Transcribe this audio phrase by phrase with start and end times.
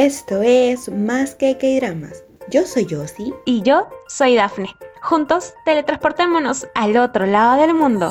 [0.00, 2.24] Esto es Más que K-Dramas.
[2.48, 3.34] Yo soy Yossi.
[3.44, 4.74] Y yo soy Dafne.
[5.02, 8.10] Juntos teletransportémonos al otro lado del mundo.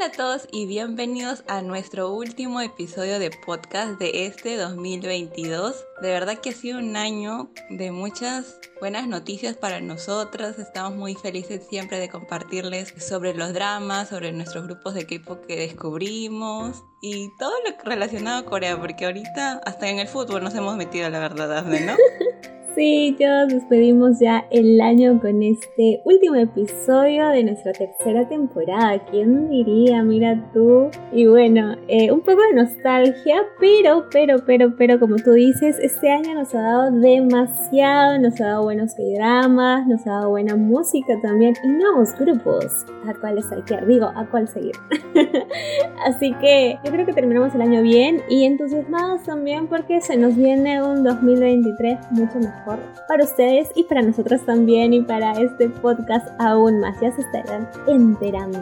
[0.00, 5.84] Hola a todos y bienvenidos a nuestro último episodio de podcast de este 2022.
[6.00, 10.58] De verdad que ha sido un año de muchas buenas noticias para nosotras.
[10.58, 15.56] Estamos muy felices siempre de compartirles sobre los dramas, sobre nuestros grupos de equipo que
[15.56, 20.78] descubrimos y todo lo relacionado a Corea, porque ahorita hasta en el fútbol nos hemos
[20.78, 21.94] metido, la verdad, ¿no?
[22.80, 29.04] Ya despedimos ya el año con este último episodio de nuestra tercera temporada.
[29.10, 30.02] ¿Quién diría?
[30.02, 30.88] Mira tú.
[31.12, 36.10] Y bueno, eh, un poco de nostalgia, pero, pero, pero, pero, como tú dices, este
[36.10, 41.20] año nos ha dado demasiado, nos ha dado buenos dramas, nos ha dado buena música
[41.20, 44.76] también y nuevos grupos a cuáles que digo, a cuál seguir.
[46.06, 50.34] Así que yo creo que terminamos el año bien y entusiasmados también porque se nos
[50.34, 52.69] viene un 2023 mucho mejor
[53.08, 57.00] para ustedes y para nosotros también y para este podcast aún más.
[57.00, 58.58] Ya se estarán enterando.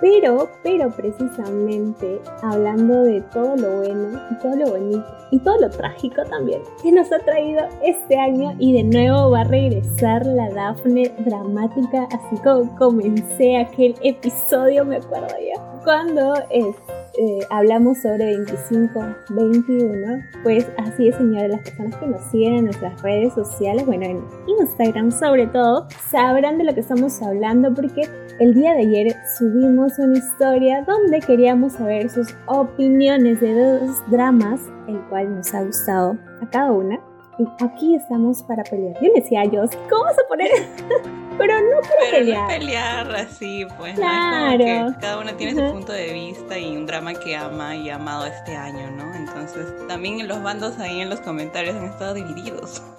[0.00, 5.70] Pero, pero precisamente hablando de todo lo bueno y todo lo bonito y todo lo
[5.70, 10.48] trágico también que nos ha traído este año y de nuevo va a regresar la
[10.50, 16.74] Dafne dramática así como comencé aquel episodio, me acuerdo ya, cuando es
[17.18, 23.00] eh, hablamos sobre 25-21, pues así es, señores, las personas que nos siguen en nuestras
[23.02, 24.24] redes sociales, bueno, en
[24.60, 29.98] Instagram sobre todo, sabrán de lo que estamos hablando porque el día de ayer subimos
[29.98, 36.16] una historia donde queríamos saber sus opiniones de dos dramas, el cual nos ha gustado
[36.40, 37.00] a cada una.
[37.38, 38.96] Y aquí estamos para pelear.
[39.02, 40.50] Yo decía a Dios, ¿cómo vas a poner?
[41.40, 42.48] pero no para pelear.
[42.48, 43.94] pelear así, pues.
[43.94, 44.94] Claro.
[45.00, 48.26] cada uno tiene su punto de vista y un drama que ama y ha amado
[48.26, 49.14] este año, ¿no?
[49.14, 52.82] Entonces, también los bandos ahí en los comentarios han estado divididos.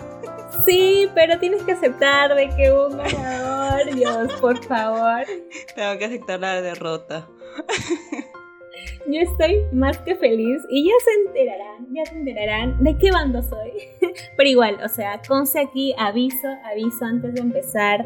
[0.65, 5.25] Sí, pero tienes que aceptar de que un ganador, Dios, por favor.
[5.73, 7.25] Tengo que aceptar la derrota.
[9.07, 13.41] Yo estoy más que feliz y ya se enterarán, ya se enterarán de qué bando
[13.41, 13.71] soy.
[14.37, 18.05] Pero igual, o sea, conce aquí, aviso, aviso antes de empezar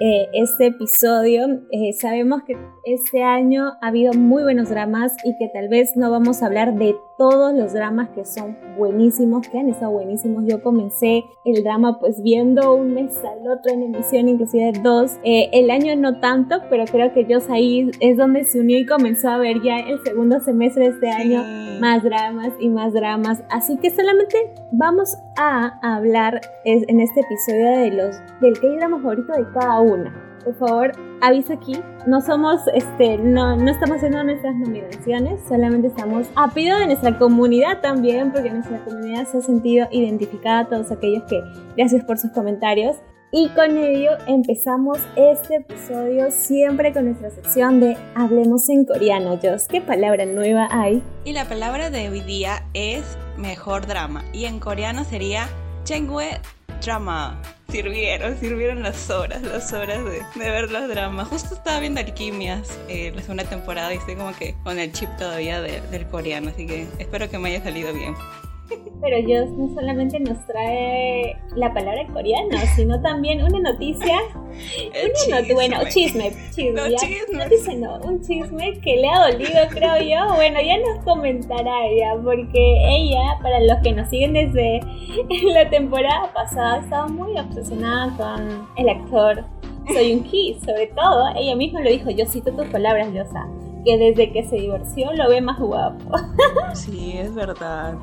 [0.00, 1.46] eh, este episodio.
[1.70, 6.10] Eh, sabemos que este año ha habido muy buenos dramas y que tal vez no
[6.10, 10.44] vamos a hablar de todos los dramas que son buenísimos, que han estado buenísimos.
[10.46, 15.18] Yo comencé el drama pues viendo un mes al otro en emisión, inclusive dos.
[15.24, 18.86] Eh, el año no tanto, pero creo que yo ahí es donde se unió y
[18.86, 21.42] comenzó a ver ya el segundo semestre de este año
[21.80, 23.42] más dramas y más dramas.
[23.50, 29.32] Así que solamente vamos a hablar en este episodio de los del que drama favorito
[29.32, 31.74] de cada una por favor, avisa aquí.
[32.06, 37.18] No somos, este, no, no estamos haciendo nuestras nominaciones, solamente estamos a pedido de nuestra
[37.18, 41.42] comunidad también, porque nuestra comunidad se ha sentido identificada, a todos aquellos que,
[41.76, 42.96] gracias por sus comentarios.
[43.32, 49.38] Y con ello empezamos este episodio siempre con nuestra sección de Hablemos en coreano.
[49.42, 51.02] Jos, ¿qué palabra nueva hay?
[51.24, 54.24] Y la palabra de hoy día es mejor drama.
[54.32, 55.48] Y en coreano sería
[55.84, 56.40] Chengwe
[56.80, 61.28] Drama sirvieron, sirvieron las horas, las horas de, ver los dramas.
[61.28, 65.08] Justo estaba viendo Alquimias eh, la segunda temporada y estoy como que con el chip
[65.18, 68.14] todavía del coreano, así que espero que me haya salido bien.
[69.00, 74.18] Pero Dios no solamente nos trae la palabra coreana, sino también una noticia.
[75.28, 77.38] una bueno, chisme, chisme, no, chisme.
[77.38, 80.34] Noticia no, un chisme que le ha dolido, creo yo.
[80.34, 84.80] Bueno, ya nos comentará ella, porque ella, para los que nos siguen desde
[85.52, 89.44] la temporada pasada, estaba muy obsesionada con el actor
[89.92, 91.28] Soy un Ki, sobre todo.
[91.36, 93.46] Ella misma lo dijo, yo cito tus palabras, Yosa,
[93.84, 96.16] que desde que se divorció lo ve más guapo.
[96.74, 97.94] Sí, es verdad.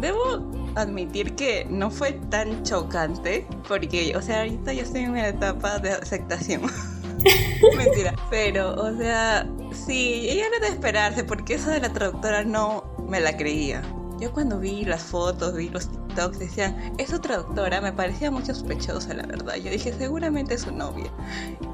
[0.00, 5.28] Debo admitir que no fue tan chocante porque, o sea, ahorita yo estoy en una
[5.28, 6.62] etapa de aceptación.
[7.76, 8.14] Mentira.
[8.30, 9.46] Pero, o sea,
[9.86, 13.82] sí, ella era de esperarse porque eso de la traductora no me la creía.
[14.18, 18.54] Yo cuando vi las fotos, vi los TikToks, decían, es su traductora, me parecía mucho
[18.54, 19.56] sospechosa, la verdad.
[19.56, 21.10] Yo dije, seguramente es su novia.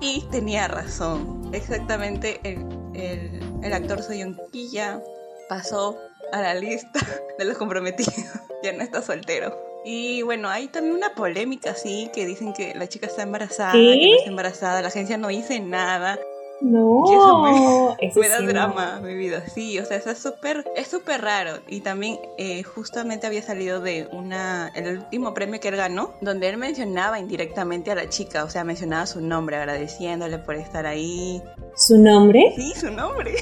[0.00, 1.50] Y tenía razón.
[1.52, 2.64] Exactamente, el,
[2.94, 5.02] el, el actor Soyonquilla
[5.48, 5.98] pasó
[6.32, 7.00] a la lista
[7.38, 8.14] de los comprometidos.
[8.62, 9.56] ya no está soltero.
[9.84, 13.78] Y bueno, hay también una polémica, sí, que dicen que la chica está embarazada, que
[13.78, 16.18] no está embarazada, la agencia no dice nada.
[16.60, 19.44] No, y eso me, da drama, mi vida.
[19.48, 21.60] Sí, o sea, eso es súper, es súper raro.
[21.68, 26.48] Y también eh, justamente había salido de una, el último premio que él ganó, donde
[26.48, 31.40] él mencionaba indirectamente a la chica, o sea, mencionaba su nombre, agradeciéndole por estar ahí.
[31.76, 32.52] ¿Su nombre?
[32.56, 33.36] Sí, su nombre.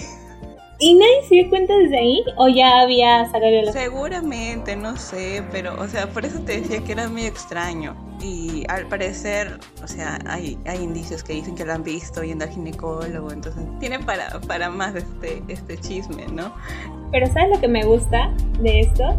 [0.79, 2.23] ¿Y nadie se dio cuenta desde ahí?
[2.37, 3.73] ¿O ya había sacado los...
[3.73, 7.97] Seguramente, no sé, pero, o sea, por eso te decía que era medio extraño.
[8.21, 12.45] Y al parecer, o sea, hay, hay indicios que dicen que lo han visto yendo
[12.45, 16.53] al ginecólogo, entonces tiene para, para más este, este chisme, ¿no?
[17.11, 19.19] Pero ¿sabes lo que me gusta de esto?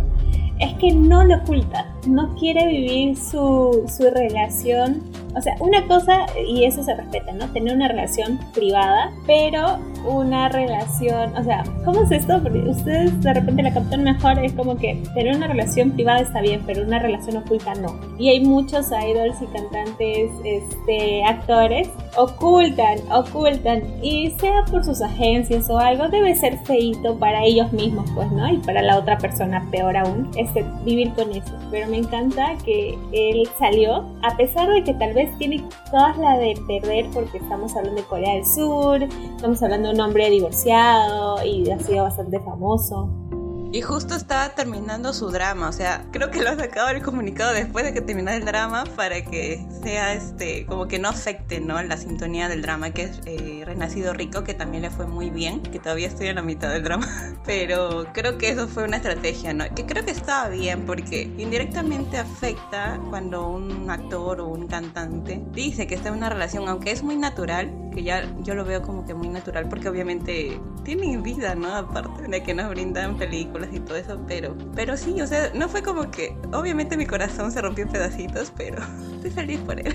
[0.59, 5.03] Es que no lo oculta, no quiere vivir su, su relación
[5.37, 7.47] o sea, una cosa, y eso se respeta, ¿no?
[7.51, 12.41] Tener una relación privada, pero una relación, o sea, ¿cómo es esto?
[12.41, 16.41] Porque ustedes de repente la captan mejor, es como que tener una relación privada está
[16.41, 17.99] bien, pero una relación oculta no.
[18.17, 25.69] Y hay muchos idols y cantantes, este, actores, ocultan, ocultan, y sea por sus agencias
[25.69, 28.51] o algo, debe ser feito para ellos mismos, pues, ¿no?
[28.51, 31.53] Y para la otra persona, peor aún, este, vivir con eso.
[31.69, 36.37] Pero me encanta que él salió, a pesar de que tal vez tiene todas la
[36.37, 39.01] de perder porque estamos hablando de Corea del Sur,
[39.35, 43.26] estamos hablando de un hombre divorciado y ha sido bastante famoso.
[43.71, 47.53] Y justo estaba terminando su drama, o sea, creo que lo ha sacado el comunicado
[47.53, 51.81] después de que terminara el drama para que sea este, como que no afecte, ¿no?
[51.83, 55.61] La sintonía del drama, que es eh, Renacido Rico, que también le fue muy bien,
[55.61, 57.07] que todavía estoy en la mitad del drama,
[57.45, 59.65] pero creo que eso fue una estrategia, ¿no?
[59.75, 65.87] Que creo que estaba bien porque indirectamente afecta cuando un actor o un cantante dice
[65.87, 69.05] que está en una relación, aunque es muy natural, que ya yo lo veo como
[69.05, 71.73] que muy natural porque obviamente tienen vida, ¿no?
[71.75, 75.67] Aparte de que nos brindan películas y todo eso, pero, pero sí, o sea, no
[75.67, 78.77] fue como que, obviamente mi corazón se rompió en pedacitos, pero
[79.15, 79.93] estoy feliz por él.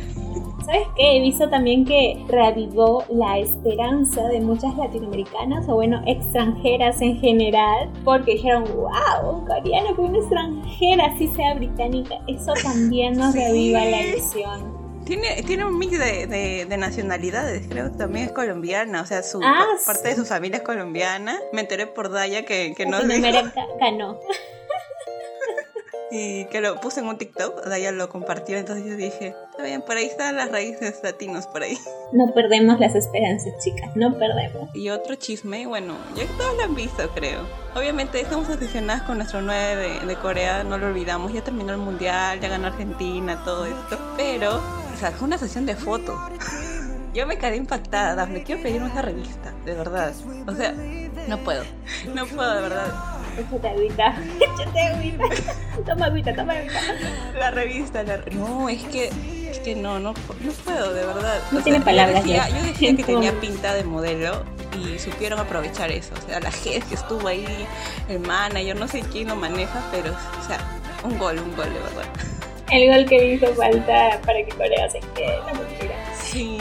[0.65, 1.17] ¿Sabes qué?
[1.17, 7.91] He visto también que reavivó la esperanza de muchas latinoamericanas o bueno, extranjeras en general,
[8.05, 13.85] porque dijeron, wow, un coreano con una extranjera, así sea británica, eso también nos reaviva
[13.85, 14.82] la ilusión.
[15.05, 19.41] Tiene, tiene un mix de, de, nacionalidades, creo que también es colombiana, o sea, su
[19.43, 21.39] ah, parte de su familia es colombiana.
[21.53, 22.99] Me enteré por Daya que, que no
[23.81, 24.21] ganó.
[26.13, 29.83] y que lo puse en un TikTok, Daya lo compartió, entonces yo dije, está bien,
[29.83, 31.77] por ahí están las raíces latinos, por ahí.
[32.13, 34.69] No perdemos las esperanzas, chicas, no perdemos.
[34.75, 37.41] Y otro chisme, bueno, ya que todos lo han visto, creo.
[37.75, 41.79] Obviamente estamos aficionadas con nuestro 9 de, de Corea, no lo olvidamos, ya terminó el
[41.79, 46.17] mundial, ya ganó Argentina, todo esto, pero fue una sesión de fotos.
[47.13, 50.13] Yo me quedé impactada, me quiero pedir una revista, de verdad.
[50.47, 50.73] O sea,
[51.29, 51.65] no puedo,
[52.15, 52.95] no puedo, de verdad.
[53.39, 55.25] Échate agüita, échate agüita.
[55.87, 56.81] Toma agüita, toma agüita.
[57.39, 58.19] La revista, la...
[58.33, 59.11] no, es que,
[59.51, 61.41] es que no, no, no puedo, de verdad.
[61.51, 62.25] No tiene palabras.
[62.25, 64.45] Yo decía, yo decía que tenía pinta de modelo
[64.79, 66.15] y supieron aprovechar eso.
[66.15, 67.67] O sea, la gente que estuvo ahí,
[68.09, 70.59] el manager, no sé quién lo maneja, pero, o sea,
[71.05, 72.05] un gol, un gol, de verdad
[72.73, 75.95] el gol que hizo falta para que Corea se quede la mentira.
[76.15, 76.59] Sí,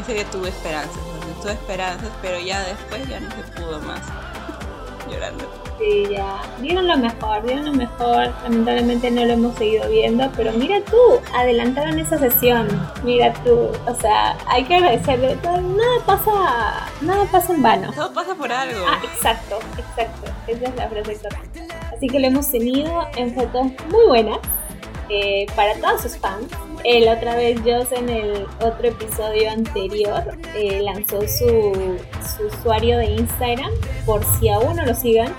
[0.00, 0.98] ese día tuve esperanzas,
[1.42, 4.00] tuve esperanzas, pero ya después ya no se pudo más.
[5.10, 5.44] Llorando.
[5.78, 6.40] Sí, ya.
[6.60, 8.32] Dieron lo mejor, dieron lo mejor.
[8.44, 12.68] Lamentablemente no lo hemos seguido viendo, pero mira tú, adelantaron esa sesión.
[13.04, 15.36] Mira tú, o sea, hay que agradecerle.
[15.42, 17.92] Nada pasa, nada pasa en vano.
[17.92, 18.84] Todo pasa por algo.
[18.88, 20.30] Ah, exacto, exacto.
[20.46, 21.90] Esa es la frase correcta.
[21.94, 24.38] Así que lo hemos tenido en fotos muy buenas
[25.08, 26.46] eh, para todos sus fans.
[26.84, 31.98] la otra vez Joss en el otro episodio anterior eh, lanzó su,
[32.36, 33.70] su, usuario de Instagram
[34.04, 35.32] por si aún no lo sigan.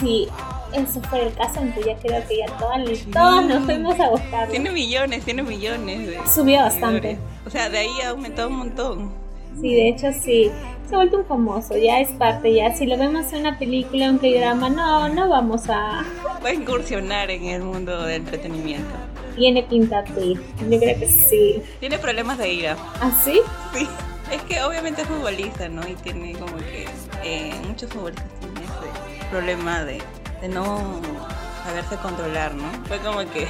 [0.00, 0.28] Si
[0.72, 4.48] eso fue el caso, entonces ya creo que ya todas, nos fuimos a buscar.
[4.48, 6.06] Tiene millones, tiene millones.
[6.08, 7.18] De Subió bastante.
[7.46, 9.12] O sea, de ahí ha aumentado un montón.
[9.60, 10.50] Sí, de hecho sí.
[10.88, 14.10] Se ha vuelto un famoso, ya es parte, ya si lo vemos en una película,
[14.10, 16.04] un drama, no, no vamos a...
[16.44, 18.94] Va a incursionar en el mundo del entretenimiento.
[19.34, 21.62] Tiene pinta de yo creo que sí.
[21.80, 22.76] Tiene problemas de ira.
[23.00, 23.40] ¿Ah, sí?
[23.72, 23.88] Sí.
[24.30, 25.86] Es que obviamente es futbolista, ¿no?
[25.88, 26.86] Y tiene como que
[27.22, 30.02] eh, muchos futbolistas tienen ese problema de,
[30.40, 31.00] de no
[31.64, 32.64] saberse controlar, ¿no?
[32.86, 33.48] Fue como que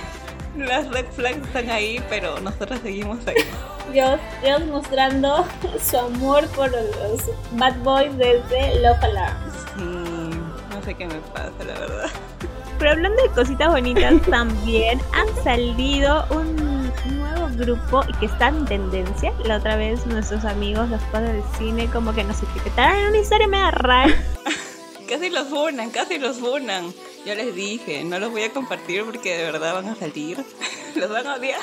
[0.56, 3.36] las red flags están ahí, pero nosotros seguimos ahí.
[3.92, 5.46] Dios, Dios mostrando
[5.90, 9.36] su amor por los bad boys desde Love Alarm.
[9.76, 10.38] Sí,
[10.70, 12.10] no sé qué me pasa, la verdad.
[12.78, 18.64] Pero hablando de cositas bonitas, también han salido un nuevo grupo y que está en
[18.64, 19.32] tendencia.
[19.44, 23.18] La otra vez nuestros amigos, los padres del cine, como que nos etiquetaron en una
[23.18, 24.14] historia media rara.
[25.08, 26.92] casi los funan, casi los funan.
[27.24, 30.44] Yo les dije, no los voy a compartir porque de verdad van a salir.
[30.94, 31.60] los van a odiar.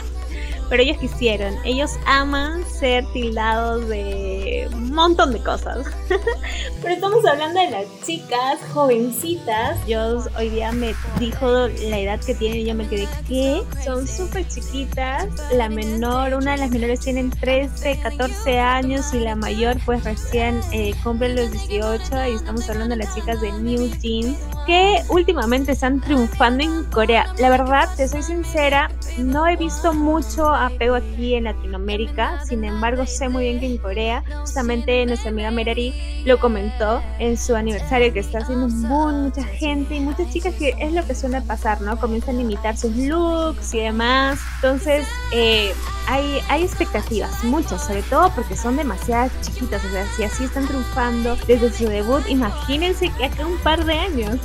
[0.69, 5.85] pero ellos quisieron, ellos aman ser tildados de un montón de cosas.
[6.81, 9.77] pero estamos hablando de las chicas jovencitas.
[9.87, 13.61] Yo hoy día me dijo la edad que tienen y yo me quedé, ¿qué?
[13.85, 15.27] Son súper chiquitas.
[15.53, 20.61] La menor, una de las menores tienen 13, 14 años y la mayor pues recién
[20.71, 24.37] eh, cumple los 18 y estamos hablando de las chicas de New Jeans
[24.71, 27.25] que últimamente están triunfando en Corea.
[27.39, 33.05] La verdad, te soy sincera, no he visto mucho apego aquí en Latinoamérica, sin embargo
[33.05, 38.13] sé muy bien que en Corea, justamente nuestra amiga Merari lo comentó en su aniversario
[38.13, 41.41] que está haciendo un boom, mucha gente y muchas chicas que es lo que suele
[41.41, 41.99] pasar, ¿no?
[41.99, 44.39] Comienzan a imitar sus looks y demás.
[44.55, 45.73] Entonces, eh,
[46.07, 50.65] hay, hay expectativas, muchas, sobre todo porque son demasiadas chiquitas, o sea, si así están
[50.65, 54.39] triunfando desde su debut, imagínense que acá un par de años.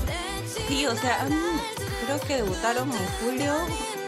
[0.69, 1.27] Sí, o sea,
[2.05, 3.55] creo que debutaron en julio,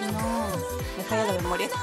[0.00, 0.48] no
[0.96, 1.68] me falla la memoria.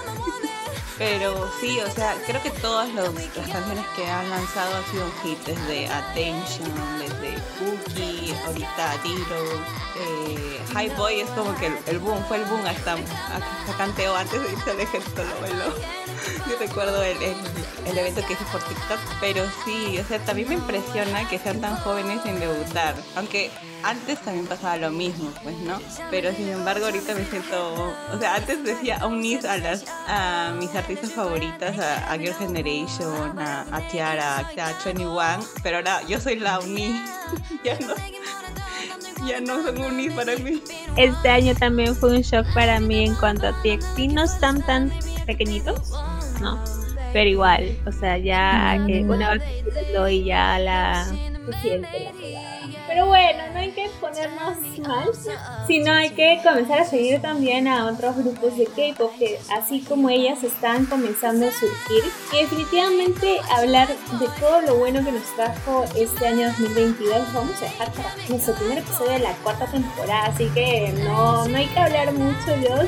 [0.98, 5.12] Pero sí, o sea, creo que todas las canciones que han lanzado han sido un
[5.24, 9.66] hit, desde Attention, desde Cookie, ahorita Diro,
[9.98, 14.42] eh, High Boy es como que el, boom, fue el boom hasta, hasta canteo antes
[14.42, 16.05] de irse al ejército, lo.
[16.50, 20.56] Yo recuerdo el, el, evento que hice por TikTok, pero sí, o sea, también me
[20.56, 23.52] impresiona que sean tan jóvenes en debutar, aunque
[23.84, 25.80] antes también pasaba lo mismo, pues, ¿no?
[26.10, 30.74] Pero sin embargo ahorita me siento, o sea, antes decía unis a las a mis
[30.76, 34.44] artistas favoritas, a, Girl Generation, a, a Tiara, a
[34.86, 37.00] 21, pero ahora yo soy la uni,
[37.64, 37.94] ya no
[39.26, 40.62] ya no son unis para mí.
[40.98, 44.00] Este año también fue un shock para mí en cuanto a TXT.
[44.12, 44.92] No están tan
[45.26, 45.92] pequeñitos,
[46.42, 46.64] ¿no?
[47.14, 51.06] Pero igual, o sea, ya que una vez que y ya la...
[52.88, 55.10] Pero bueno, no hay que ponernos mal,
[55.68, 60.10] sino hay que comenzar a seguir también a otros grupos de K-pop que así como
[60.10, 62.04] ellas están comenzando a surgir.
[62.34, 67.66] Y definitivamente hablar de todo lo bueno que nos trajo este año 2022 vamos a
[67.66, 71.80] dejar para nuestro primer episodio de la cuarta temporada, así que no, no hay que
[71.80, 72.86] hablar mucho, Dios.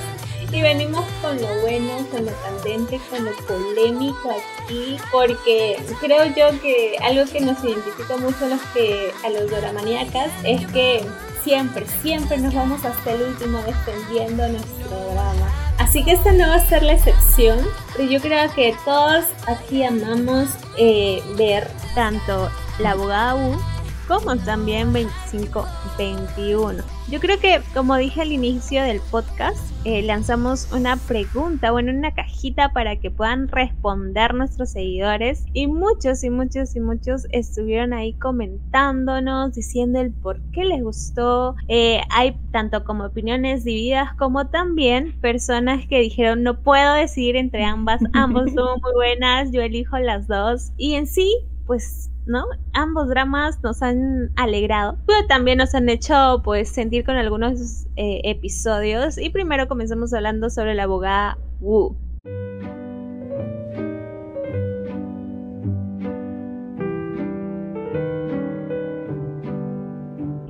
[0.52, 6.58] Y venimos con lo bueno, con lo candente, con lo polémico aquí, porque creo yo
[6.62, 11.06] que algo que nos identifica mucho a los que a los doramaníacas es que
[11.44, 15.52] siempre, siempre nos vamos hasta el último defendiendo nuestro drama.
[15.80, 17.60] Así que esta no va a ser la excepción,
[17.96, 22.50] pero yo creo que todos aquí amamos eh, ver tanto
[22.80, 23.60] la abogada U
[24.08, 26.97] como también 2521.
[27.10, 32.14] Yo creo que, como dije al inicio del podcast, eh, lanzamos una pregunta, bueno, una
[32.14, 35.46] cajita para que puedan responder nuestros seguidores.
[35.54, 41.56] Y muchos y muchos y muchos estuvieron ahí comentándonos, diciendo el por qué les gustó.
[41.70, 47.64] Eh, hay tanto como opiniones divididas como también personas que dijeron no puedo decidir entre
[47.64, 50.74] ambas, ambos son muy buenas, yo elijo las dos.
[50.76, 51.34] Y en sí,
[51.66, 52.46] pues ¿no?
[52.74, 58.22] Ambos dramas nos han alegrado, pero también nos han hecho pues sentir con algunos eh,
[58.26, 59.18] episodios.
[59.18, 61.96] Y primero comenzamos hablando sobre la abogada Wu.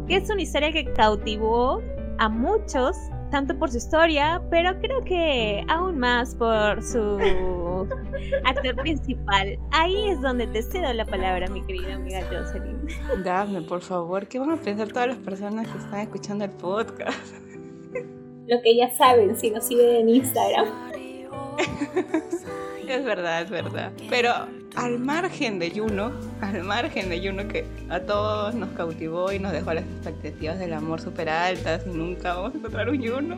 [0.08, 1.82] Que es una historia que cautivó
[2.18, 2.96] a muchos
[3.30, 7.18] tanto por su historia, pero creo que aún más por su
[8.46, 9.58] actor principal.
[9.72, 12.88] Ahí es donde te cedo la palabra, mi querida amiga Jocelyn.
[13.24, 17.18] Dame, por favor, ¿qué van a pensar todas las personas que están escuchando el podcast?
[18.48, 20.68] Lo que ya saben si nos siguen en Instagram.
[22.96, 23.92] es verdad, es verdad.
[24.10, 24.32] Pero
[24.76, 29.52] al margen de Juno, al margen de Juno que a todos nos cautivó y nos
[29.52, 33.38] dejó las expectativas del amor súper altas y nunca vamos a encontrar un Juno.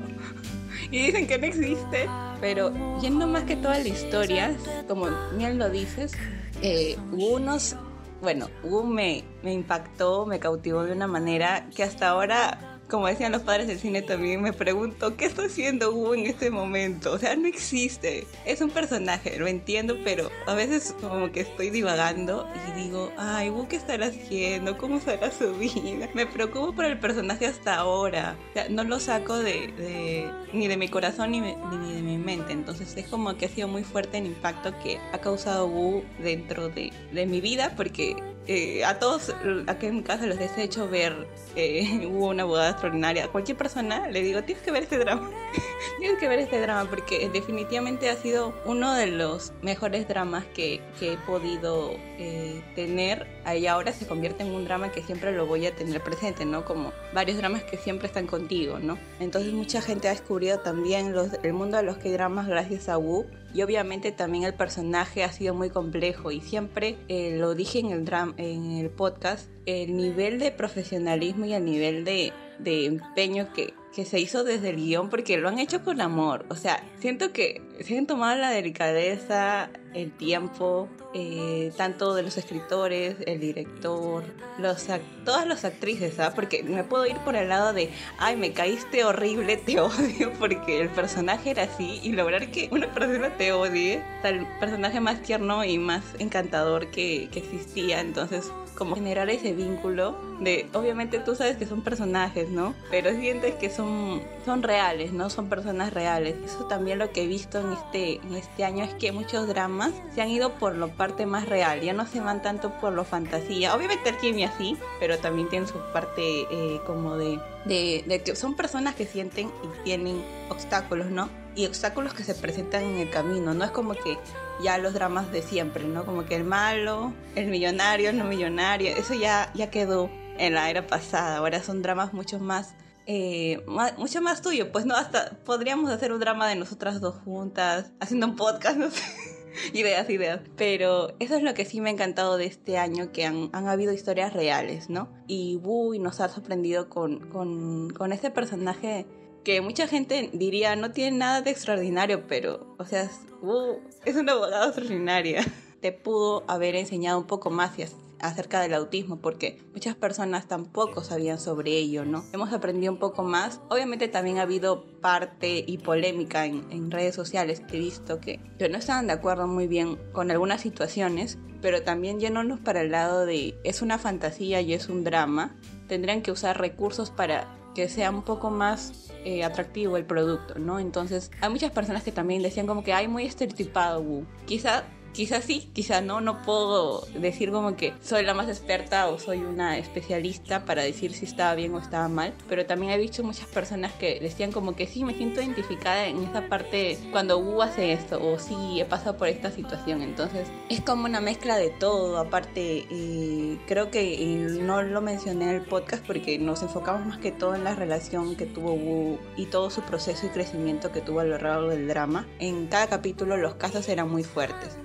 [0.92, 2.08] Y dicen que no existe.
[2.42, 4.56] Pero yendo más que toda la historia,
[4.88, 6.14] como bien lo dices,
[6.62, 7.76] eh, unos,
[8.22, 13.32] bueno, Wu me, me impactó, me cautivó de una manera que hasta ahora como decían
[13.32, 17.14] los padres del cine también, me pregunto, ¿qué está haciendo Wu en este momento?
[17.14, 18.26] O sea, no existe.
[18.46, 23.50] Es un personaje, lo entiendo, pero a veces como que estoy divagando y digo, ay,
[23.50, 24.78] Wu, ¿qué estará haciendo?
[24.78, 26.10] ¿Cómo será su vida?
[26.14, 28.36] Me preocupo por el personaje hasta ahora.
[28.50, 32.54] O sea, no lo saco de, ni de mi corazón ni, ni, de mi mente.
[32.54, 36.70] Entonces es como que ha sido muy fuerte el impacto que ha causado Wu dentro
[36.70, 38.16] de, de mi vida, porque
[38.52, 39.32] eh, a todos
[39.68, 43.26] aquí en mi casa los desecho ver eh, Hubo una boda extraordinaria.
[43.26, 45.30] A cualquier persona le digo, tienes que ver este drama.
[46.00, 50.82] tienes que ver este drama porque definitivamente ha sido uno de los mejores dramas que,
[51.00, 53.26] que he podido eh, tener.
[53.58, 56.66] Y ahora se convierte en un drama que siempre lo voy a tener presente, ¿no?
[56.66, 59.00] Como varios dramas que siempre están contigo, ¿no?
[59.20, 62.98] Entonces mucha gente ha descubierto también los, el mundo de los que dramas gracias a
[62.98, 67.80] Wu y obviamente también el personaje ha sido muy complejo y siempre eh, lo dije
[67.80, 72.86] en el, dram en el podcast, el nivel de profesionalismo y el nivel de, de
[72.86, 76.46] empeño que, que se hizo desde el guion porque lo han hecho con amor.
[76.50, 82.38] O sea, siento que se han tomado la delicadeza, el tiempo, eh, tanto de los
[82.38, 84.24] escritores, el director,
[84.60, 84.88] los
[85.26, 86.34] todas las actrices, ¿ah?
[86.36, 90.82] Porque me puedo ir por el lado de, ay, me caíste horrible, te odio, porque
[90.82, 95.64] el personaje era así y lograr que una persona te odie, el personaje más tierno
[95.64, 101.58] y más encantador que, que existía, entonces como generar ese vínculo de, obviamente tú sabes
[101.58, 102.74] que son personajes, ¿no?
[102.90, 105.30] Pero sientes que son, son reales, ¿no?
[105.30, 106.36] Son personas reales.
[106.46, 109.92] Eso también lo que he visto en este, en este año es que muchos dramas
[110.16, 113.04] se han ido por la parte más real, ya no se van tanto por lo
[113.04, 113.76] fantasía.
[113.76, 118.36] Obviamente el Kimi así, pero también tiene su parte eh, como de, de, de que
[118.36, 121.30] son personas que sienten y tienen obstáculos, ¿no?
[121.56, 124.18] Y obstáculos que se presentan en el camino, no es como que
[124.64, 126.06] ya los dramas de siempre, ¿no?
[126.06, 130.70] Como que el malo, el millonario, el no millonario, eso ya, ya quedó en la
[130.70, 131.38] era pasada.
[131.38, 132.76] Ahora son dramas mucho más,
[133.06, 133.64] eh,
[133.98, 134.72] mucho más tuyo.
[134.72, 138.90] Pues no, hasta podríamos hacer un drama de nosotras dos juntas, haciendo un podcast, no
[138.90, 139.04] sé.
[139.74, 140.42] ideas, ideas.
[140.56, 143.68] Pero eso es lo que sí me ha encantado de este año, que han, han
[143.68, 145.10] habido historias reales, ¿no?
[145.28, 149.06] Y Wu nos ha sorprendido con, con, con este personaje
[149.44, 153.10] que mucha gente diría no tiene nada de extraordinario, pero, o sea,
[153.42, 155.46] uh, es una abogada extraordinaria.
[155.82, 157.72] Te pudo haber enseñado un poco más
[158.20, 162.26] acerca del autismo, porque muchas personas tampoco sabían sobre ello, ¿no?
[162.34, 163.62] Hemos aprendido un poco más.
[163.70, 168.78] Obviamente también ha habido parte y polémica en, redes sociales he visto que, que no
[168.78, 173.56] estaban de acuerdo muy bien con algunas situaciones, pero también yéndonos para el lado de
[173.64, 175.56] es una fantasía y es un drama,
[175.88, 180.80] tendrían que usar recursos para que sea un poco más eh, atractivo el producto, ¿no?
[180.80, 184.26] Entonces, hay muchas personas que también decían como que hay muy estereotipado Wu.
[184.46, 184.84] Quizá
[185.20, 189.40] Quizás sí, quizás no, no puedo decir como que soy la más experta o soy
[189.40, 193.48] una especialista para decir si estaba bien o estaba mal, pero también he visto muchas
[193.48, 197.92] personas que decían como que sí, me siento identificada en esa parte cuando Wu hace
[197.92, 202.18] esto o sí, he pasado por esta situación, entonces es como una mezcla de todo,
[202.18, 204.26] aparte eh, creo que
[204.62, 208.38] no lo mencioné en el podcast porque nos enfocamos más que todo en la relación
[208.38, 211.90] que tuvo Wu y todo su proceso y crecimiento que tuvo a lo largo del
[211.90, 212.26] drama.
[212.40, 214.78] En cada capítulo los casos eran muy fuertes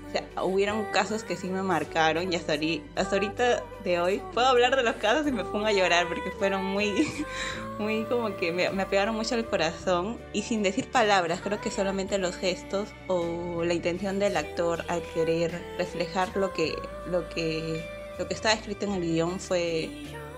[0.42, 4.96] hubieron casos que sí me marcaron y hasta, ahorita de hoy puedo hablar de los
[4.96, 7.08] casos y me pongo a llorar porque fueron muy,
[7.78, 11.70] muy como que me, me pegaron mucho al corazón y sin decir palabras, creo que
[11.70, 16.74] solamente los gestos o la intención del actor al querer reflejar lo que,
[17.06, 17.84] lo que,
[18.18, 19.90] lo que estaba escrito en el guion fue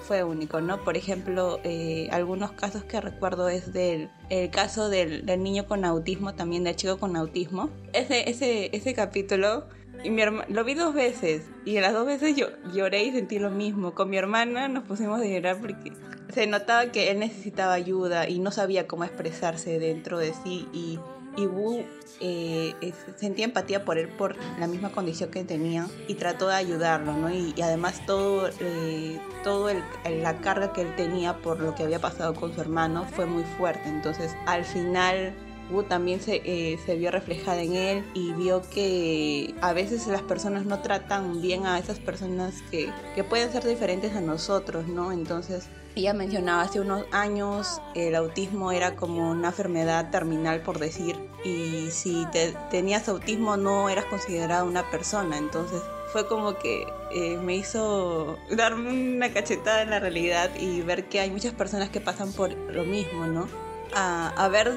[0.06, 0.82] fue único, ¿no?
[0.84, 5.84] Por ejemplo, eh, algunos casos que recuerdo es del el caso del, del, niño con
[5.84, 7.70] autismo, también del chico con autismo.
[7.92, 9.64] Ese, ese, ese capítulo
[10.04, 13.50] y mi lo vi dos veces y las dos veces yo lloré y sentí lo
[13.50, 13.94] mismo.
[13.94, 15.92] Con mi hermana nos pusimos a llorar porque
[16.32, 20.98] se notaba que él necesitaba ayuda y no sabía cómo expresarse dentro de sí y
[21.37, 21.85] y Wu
[22.20, 22.75] eh,
[23.16, 27.31] sentía empatía por él por la misma condición que tenía y trató de ayudarlo, ¿no?
[27.31, 29.83] Y, además todo, eh, todo el,
[30.22, 33.44] la carga que él tenía por lo que había pasado con su hermano fue muy
[33.59, 33.88] fuerte.
[33.88, 35.35] Entonces al final
[35.70, 40.22] Wu también se, eh, se, vio reflejada en él y vio que a veces las
[40.22, 45.12] personas no tratan bien a esas personas que, que pueden ser diferentes a nosotros, ¿no?
[45.12, 51.16] Entonces ella mencionaba hace unos años el autismo era como una enfermedad terminal por decir
[51.42, 55.80] y si te, tenías autismo no eras considerada una persona entonces
[56.12, 61.20] fue como que eh, me hizo darme una cachetada en la realidad y ver que
[61.20, 63.48] hay muchas personas que pasan por lo mismo, ¿no?
[63.94, 64.72] A, a ver,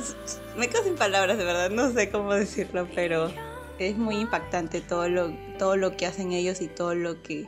[0.58, 3.32] me quedo sin palabras de verdad, no sé cómo decirlo, pero
[3.77, 7.47] es muy impactante todo lo, todo lo que hacen ellos y todo lo que,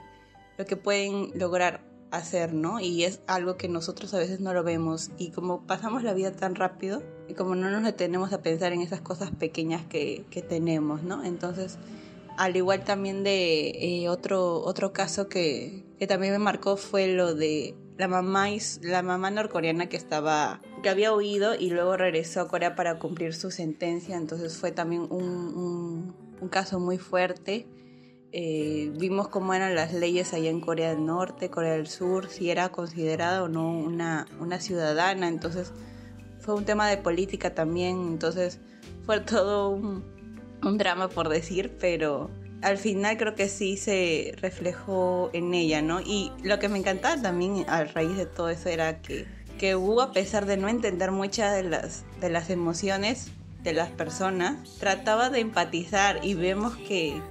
[0.58, 2.80] lo que pueden lograr hacer, ¿no?
[2.80, 6.32] Y es algo que nosotros a veces no lo vemos y como pasamos la vida
[6.32, 10.42] tan rápido y como no nos detenemos a pensar en esas cosas pequeñas que, que
[10.42, 11.24] tenemos, ¿no?
[11.24, 11.78] Entonces,
[12.38, 13.70] al igual también de
[14.04, 18.48] eh, otro, otro caso que, que también me marcó fue lo de la mamá,
[18.82, 23.34] la mamá norcoreana que estaba, que había huido y luego regresó a Corea para cumplir
[23.34, 27.68] su sentencia, entonces fue también un, un, un caso muy fuerte
[28.34, 32.50] eh, vimos cómo eran las leyes allá en Corea del Norte, Corea del Sur, si
[32.50, 35.74] era considerada o no una, una ciudadana, entonces
[36.40, 38.60] fue un tema de política también, entonces
[39.06, 40.06] fue todo un,
[40.64, 42.30] un, drama por decir, pero
[42.62, 46.00] al final creo que sí se reflejó en ella, ¿no?
[46.00, 49.26] Y lo que me encantaba también a raíz de todo eso era que,
[49.60, 53.30] que Wu, a pesar de no entender muchas de las, de las emociones,
[53.62, 57.22] de las personas, trataba de empatizar y vemos que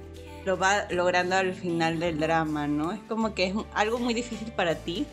[0.45, 2.91] lo va logrando al final del drama, ¿no?
[2.91, 5.05] Es como que es algo muy difícil para ti,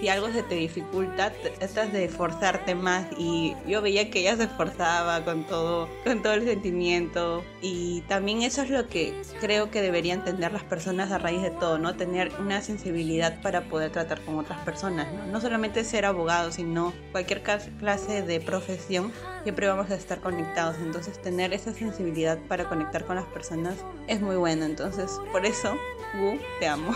[0.00, 4.44] si algo se te dificulta, tratas de esforzarte más y yo veía que ella se
[4.44, 9.80] esforzaba con todo, con todo el sentimiento y también eso es lo que creo que
[9.80, 11.94] deberían tener las personas a raíz de todo, ¿no?
[11.94, 15.26] Tener una sensibilidad para poder tratar con otras personas, ¿no?
[15.26, 19.12] No solamente ser abogado, sino cualquier clase de profesión,
[19.44, 23.76] siempre vamos a estar conectados, entonces tener esa sensibilidad para conectar con las personas
[24.08, 25.76] es muy bueno, entonces por eso,
[26.18, 26.92] Wu, te amo.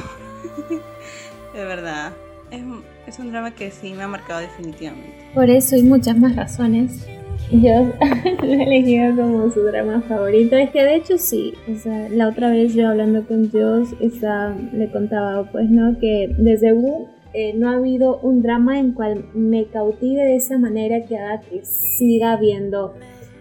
[1.55, 2.13] de verdad
[2.51, 2.63] es,
[3.07, 5.15] es, un drama que sí me ha marcado definitivamente.
[5.35, 7.07] Por eso y muchas más razones.
[7.53, 7.93] Yo
[8.43, 10.57] lo he elegido como su drama favorito.
[10.57, 14.91] Es que de hecho sí, o sea, la otra vez yo hablando con Dios, le
[14.91, 15.99] contaba pues, ¿no?
[15.99, 20.59] Que desde Wu eh, no ha habido un drama en cual me cautive de esa
[20.59, 22.95] manera que haga que siga viendo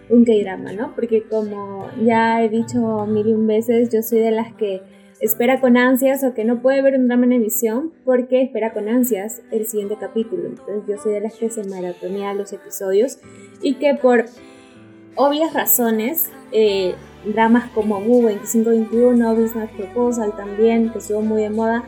[0.08, 0.94] un K-drama, ¿no?
[0.94, 4.82] Porque como ya he dicho mil y un veces, yo soy de las que
[5.20, 8.88] espera con ansias o que no puede ver un drama en emisión porque espera con
[8.88, 10.46] ansias el siguiente capítulo.
[10.46, 13.18] Entonces yo soy de las que se maratonea los episodios
[13.62, 14.26] y que por
[15.16, 21.84] obvias razones, eh, dramas como Wu 2521, Business Proposal también, que estuvo muy de moda,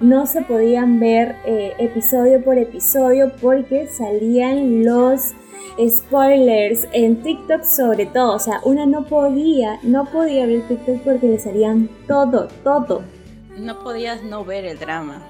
[0.00, 5.34] no se podían ver eh, episodio por episodio porque salían los
[5.88, 11.26] spoilers en TikTok sobre todo, o sea, una no podía, no podía ver TikTok porque
[11.28, 13.02] le salían todo, todo.
[13.56, 15.20] No podías no ver el drama,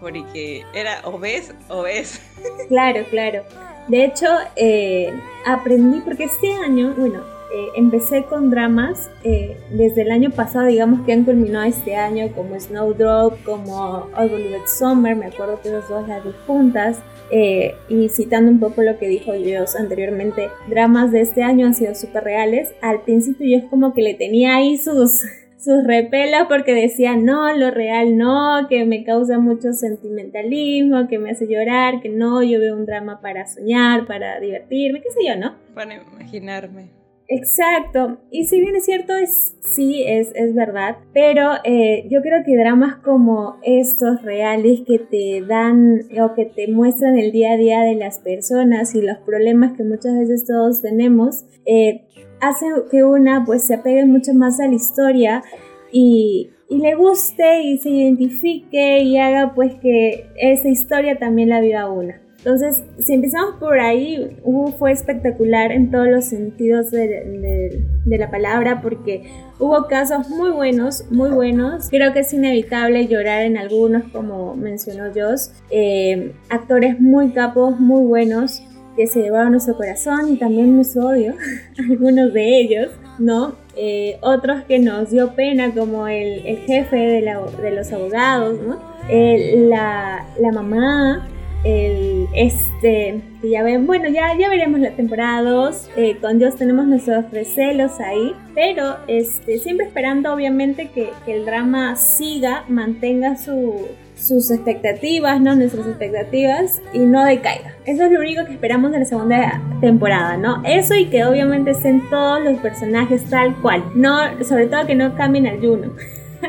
[0.00, 2.20] porque era o ves o ves.
[2.68, 3.42] Claro, claro.
[3.88, 4.26] De hecho,
[4.56, 5.12] eh,
[5.46, 11.06] aprendí, porque este año, bueno, eh, empecé con dramas eh, desde el año pasado, digamos
[11.06, 15.88] que han culminado este año, como Snowdrop, como All Believe Summer, me acuerdo que esas
[15.88, 17.00] dos las vi juntas.
[17.30, 21.74] Eh, y citando un poco lo que dijo Dios anteriormente, dramas de este año han
[21.74, 22.72] sido súper reales.
[22.82, 25.22] Al principio yo es como que le tenía ahí sus,
[25.58, 31.30] sus repelas porque decía, no, lo real no, que me causa mucho sentimentalismo, que me
[31.30, 35.36] hace llorar, que no, yo veo un drama para soñar, para divertirme, qué sé yo,
[35.36, 35.56] ¿no?
[35.74, 36.95] Para imaginarme.
[37.28, 42.44] Exacto, y si bien es cierto, es, sí, es, es verdad, pero eh, yo creo
[42.44, 47.56] que dramas como estos reales que te dan o que te muestran el día a
[47.56, 52.06] día de las personas y los problemas que muchas veces todos tenemos, eh,
[52.40, 55.42] hacen que una pues se apegue mucho más a la historia
[55.90, 61.60] y, y le guste y se identifique y haga pues que esa historia también la
[61.60, 62.22] viva una.
[62.46, 64.38] Entonces, si empezamos por ahí,
[64.78, 69.24] fue espectacular en todos los sentidos de, la palabra porque
[69.58, 71.88] hubo casos muy buenos, muy buenos.
[71.90, 75.50] Creo que es inevitable llorar en algunos, como mencionó Joss.
[75.70, 78.62] Eh, actores muy capos, muy buenos
[78.94, 81.34] que se llevaron nuestro corazón y también nuestro odio,
[81.90, 83.56] algunos de ellos, ¿no?
[83.76, 88.78] Eh, otros que nos dio pena, como el, jefe de, los abogados, ¿no?
[89.10, 91.28] Eh, la, la mamá,
[91.66, 96.54] el este que ya ven bueno ya ya veremos la temporada 2 eh, con Dios
[96.54, 104.50] tenemos nuestros recelos ahí pero este siempre esperando obviamente que, el drama siga mantenga sus
[104.50, 107.74] expectativas no nuestras expectativas y no decaiga.
[107.84, 111.72] Eso es lo único que esperamos de la segunda temporada no eso y que obviamente
[111.72, 115.92] estén todos los personajes tal cual no sobre todo que no cambien al Juno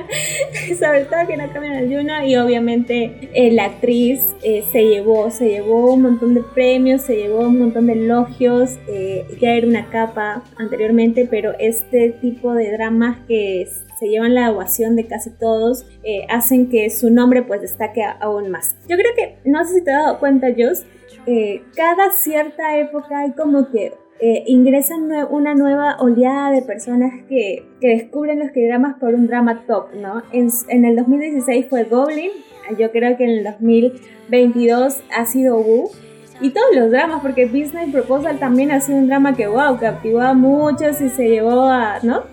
[0.80, 5.30] sobre todo que no cambian al Yuna y obviamente eh, la actriz eh, se llevó,
[5.32, 9.68] se llevó un montón de premios, se llevó un montón de elogios, eh, ya era
[9.68, 13.68] una capa anteriormente, pero este tipo de dramas que
[14.00, 15.86] se llevan la ovación de casi todos,
[16.30, 18.76] hacen que su nombre pues destaque aún más.
[18.88, 20.86] Yo creo que, no sé si te has dado cuenta, Jos,
[21.76, 27.90] cada cierta época hay como que eh, ingresan una nueva oleada de personas que, que
[27.90, 30.24] descubren los dramas por un drama top, ¿no?
[30.32, 32.32] En, el 2016 fue Goblin,
[32.80, 35.92] yo creo que en el 2022 ha sido Wu,
[36.42, 40.22] y todos los dramas, porque Business Proposal también ha sido un drama que, wow, captivó
[40.22, 42.24] a muchos y se llevó a, ¿no?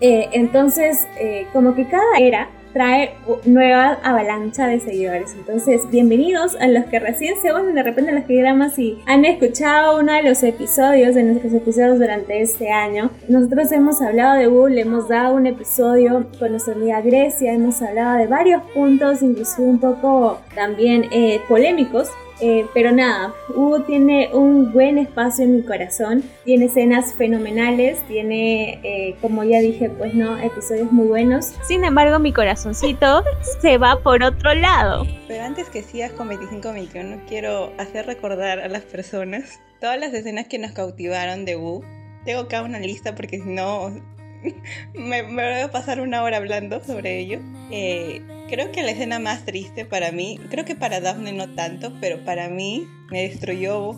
[0.00, 5.34] Eh, entonces, eh, como que cada era trae nueva avalancha de seguidores.
[5.34, 9.24] Entonces, bienvenidos a los que recién se unen de repente a los programas y han
[9.24, 13.10] escuchado uno de los episodios, de nuestros episodios durante este año.
[13.28, 18.18] Nosotros hemos hablado de Google, hemos dado un episodio con nuestra amiga Grecia, hemos hablado
[18.18, 22.10] de varios puntos, incluso un poco también eh, polémicos
[22.42, 28.80] eh, pero nada, Hugo tiene un buen espacio en mi corazón, tiene escenas fenomenales, tiene,
[28.82, 31.54] eh, como ya dije, pues no, episodios muy buenos.
[31.66, 33.22] Sin embargo, mi corazoncito
[33.62, 35.06] se va por otro lado.
[35.28, 40.46] Pero antes que sigas con 25-21, quiero hacer recordar a las personas todas las escenas
[40.46, 41.82] que nos cautivaron de Wu
[42.24, 43.92] tengo acá una lista porque si no
[44.94, 47.40] me, me, voy a pasar una hora hablando sobre ello.
[47.70, 51.92] Eh, creo que la escena más triste para mí, creo que para Daphne no tanto,
[52.00, 53.96] pero para mí me destruyó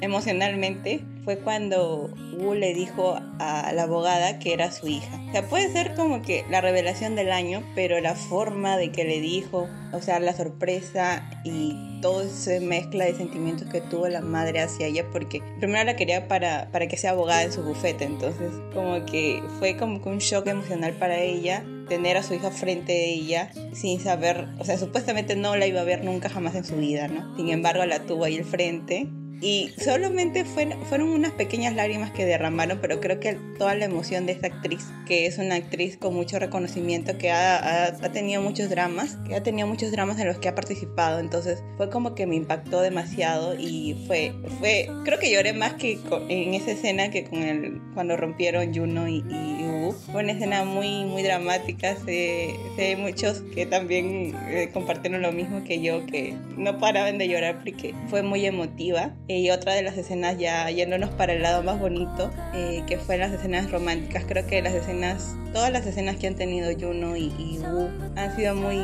[0.00, 5.20] emocionalmente fue cuando Wu le dijo a la abogada que era su hija.
[5.28, 9.04] O sea, puede ser como que la revelación del año, pero la forma de que
[9.04, 14.20] le dijo, o sea, la sorpresa y todo ese mezcla de sentimientos que tuvo la
[14.20, 18.04] madre hacia ella, porque primero la quería para, para que sea abogada en su bufete,
[18.04, 22.50] entonces como que fue como que un shock emocional para ella tener a su hija
[22.50, 26.54] frente de ella sin saber, o sea, supuestamente no la iba a ver nunca jamás
[26.54, 27.34] en su vida, ¿no?
[27.36, 29.08] Sin embargo, la tuvo ahí al frente
[29.40, 34.32] y solamente fueron unas pequeñas lágrimas que derramaron, pero creo que toda la emoción de
[34.32, 39.34] esta actriz, que es una actriz con mucho reconocimiento, que ha, tenido muchos dramas, que
[39.34, 42.80] ha tenido muchos dramas en los que ha participado, entonces fue como que me impactó
[42.80, 47.80] demasiado y fue, fue creo que lloré más que en esa escena que con el,
[47.94, 53.66] cuando rompieron Juno y, y Fue una escena muy, muy dramática, sé, sé muchos que
[53.66, 58.46] también eh, compartieron lo mismo que yo, que no paraban de llorar porque fue muy
[58.46, 59.14] emotiva.
[59.28, 63.18] Y otra de las escenas ya yéndonos para el lado más bonito, eh, que fue
[63.18, 64.24] las escenas románticas.
[64.24, 68.36] Creo que las escenas, todas las escenas que han tenido Juno y, y Wu han
[68.36, 68.78] sido muy,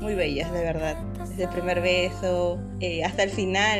[0.00, 0.96] muy bellas, de verdad.
[1.28, 3.78] Desde el primer beso eh, hasta el final,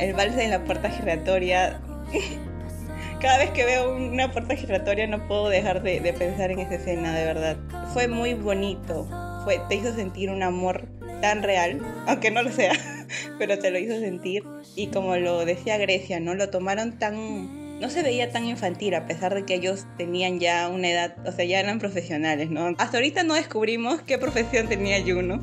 [0.00, 1.80] el vals en la puerta giratoria.
[3.20, 6.74] Cada vez que veo una puerta giratoria no puedo dejar de, de pensar en esa
[6.74, 7.56] escena, de verdad.
[7.92, 9.06] Fue muy bonito.
[9.44, 10.88] Fue, te hizo sentir un amor
[11.20, 12.72] tan real, aunque no lo sea,
[13.38, 14.44] pero te lo hizo sentir.
[14.76, 16.34] Y como lo decía Grecia, ¿no?
[16.34, 17.80] Lo tomaron tan...
[17.80, 21.32] No se veía tan infantil a pesar de que ellos tenían ya una edad, o
[21.32, 22.68] sea, ya eran profesionales, ¿no?
[22.78, 25.40] Hasta ahorita no descubrimos qué profesión tenía Juno.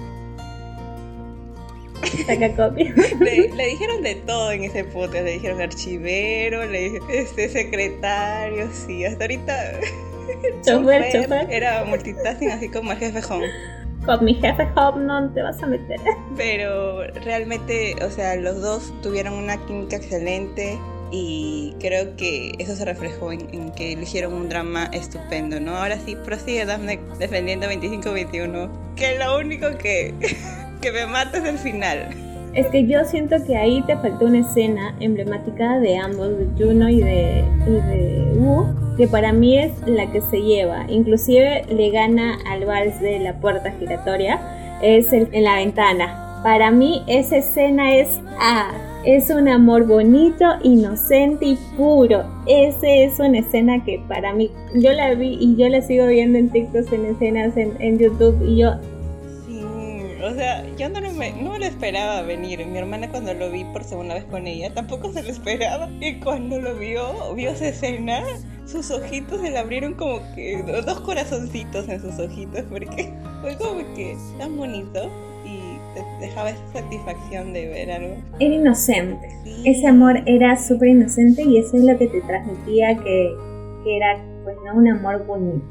[2.28, 8.70] le, le, dijeron de todo en ese podcast, le dijeron archivero, le dijeron este secretario,
[8.74, 9.80] sí, hasta ahorita
[11.50, 13.48] era multitasking así como el jefe home
[14.06, 16.00] con mi jefe Hop no te vas a meter.
[16.38, 20.80] Pero realmente, o sea, los dos tuvieron una química excelente
[21.12, 25.76] y creo que eso se reflejó en, que eligieron un drama estupendo, ¿no?
[25.76, 30.14] Ahora sí, prosigue Daphne defendiendo 25-21, que lo único que,
[30.82, 32.31] que me mata es el final.
[32.54, 36.90] Es que yo siento que ahí te faltó una escena emblemática de ambos, de Juno
[36.90, 38.66] y de, y Wu,
[38.98, 40.86] que para mí es la que se lleva.
[40.90, 44.40] Inclusive le gana al vals de la puerta giratoria,
[44.82, 46.42] es en la ventana.
[46.44, 48.72] Para mí esa escena es ah,
[49.06, 52.24] es un amor bonito, inocente y puro.
[52.48, 56.38] Esa es una escena que para mí, yo la vi y yo la sigo viendo
[56.38, 58.74] en TikTok, en escenas en, en YouTube y yo
[60.24, 62.66] o sea, yo no, me, no lo esperaba venir.
[62.66, 65.90] Mi hermana cuando lo vi por segunda vez con ella tampoco se lo esperaba.
[66.00, 68.24] Y cuando lo vio, vio esa escena,
[68.66, 73.80] sus ojitos se le abrieron como que dos corazoncitos en sus ojitos porque fue como
[73.96, 75.10] que tan bonito
[75.46, 78.16] y dejaba esa satisfacción de ver algo.
[78.40, 79.28] Era inocente.
[79.66, 83.36] Ese amor era súper inocente y eso es lo que te transmitía que,
[83.84, 85.66] que era pues no un amor bonito.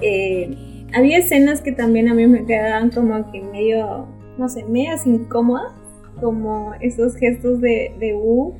[0.00, 5.06] Eh, había escenas que también a mí me quedaban como que medio, no sé, medias
[5.06, 5.72] incómodas,
[6.20, 8.54] como esos gestos de, de Wu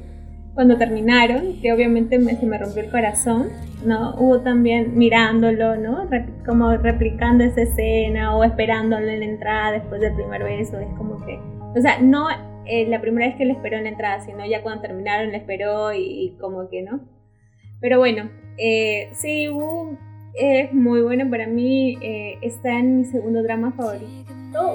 [0.54, 3.48] cuando terminaron, que obviamente me, se me rompió el corazón,
[3.86, 4.14] ¿no?
[4.16, 6.08] Hubo también mirándolo, ¿no?
[6.46, 11.24] como replicando esa escena o esperándolo en la entrada después del primer beso, es como
[11.24, 11.38] que,
[11.74, 12.28] o sea, no
[12.66, 15.38] eh, la primera vez que le esperó en la entrada, sino ya cuando terminaron le
[15.38, 17.00] esperó y, como que, ¿no?
[17.80, 19.96] Pero bueno, eh, sí, Wu
[20.34, 24.10] es muy bueno para mí, eh, está en mi segundo drama favorito.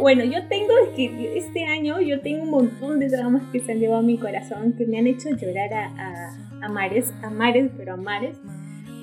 [0.01, 3.79] Bueno, yo tengo, es este año yo tengo un montón de dramas que se han
[3.79, 7.93] llevado a mi corazón, que me han hecho llorar a, a, mares, a mares, pero
[7.93, 8.37] a mares,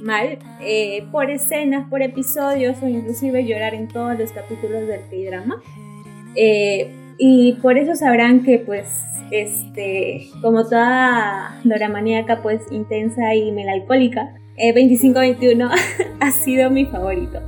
[0.02, 5.62] mal, eh, por escenas, por episodios o inclusive llorar en todos los capítulos del K-drama.
[6.34, 8.88] Eh, y por eso sabrán que pues
[9.30, 17.40] este como toda doramaníaca pues intensa y melancólica 25-21 eh, ha sido mi favorito.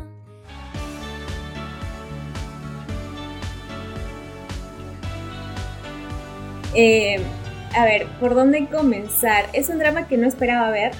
[6.74, 7.16] Eh,
[7.74, 9.46] a ver, ¿por dónde comenzar?
[9.52, 10.92] Es un drama que no esperaba ver.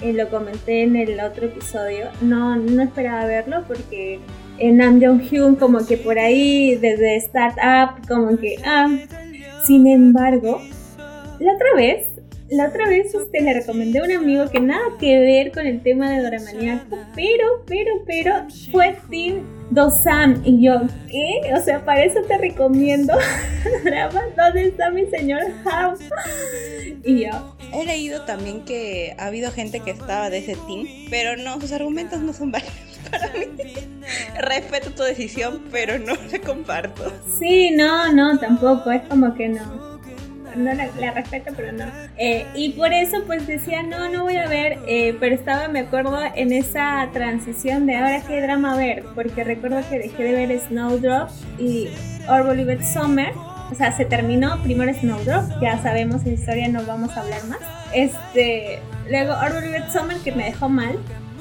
[0.00, 2.08] Eh, lo comenté en el otro episodio.
[2.20, 4.18] No, no esperaba verlo porque
[4.58, 8.88] en Nam Jong Hyun como que por ahí desde Startup como que ah.
[9.64, 10.60] Sin embargo,
[11.38, 12.09] la otra vez
[12.50, 15.82] la otra vez este, le recomendé a un amigo que nada que ver con el
[15.82, 20.42] tema de Doramaniaco, pero, pero, pero fue Team Dosan.
[20.44, 21.54] Y yo, ¿qué?
[21.54, 23.14] O sea, para eso te recomiendo
[23.84, 24.22] drama.
[24.36, 26.00] ¿Dónde está mi señor House?
[27.04, 27.56] Y yo.
[27.72, 31.70] He leído también que ha habido gente que estaba de ese team, pero no, sus
[31.70, 32.74] argumentos no son válidos
[33.10, 33.46] para mí.
[34.40, 37.12] Respeto tu decisión, pero no la comparto.
[37.38, 38.90] Sí, no, no, tampoco.
[38.90, 39.89] Es como que no
[40.56, 41.84] no la, respeto, pero no.
[42.16, 45.80] Eh, y por eso pues decía, no, no voy a ver, eh, pero estaba, me
[45.80, 50.60] acuerdo, en esa transición de ahora qué drama ver, porque recuerdo que dejé de ver
[50.60, 51.88] Snowdrop y
[52.28, 53.32] Olivet Summer.
[53.70, 57.60] O sea, se terminó primero Snowdrop, ya sabemos la historia, no vamos a hablar más.
[57.92, 60.98] Este, luego Olivet Summer que me dejó mal,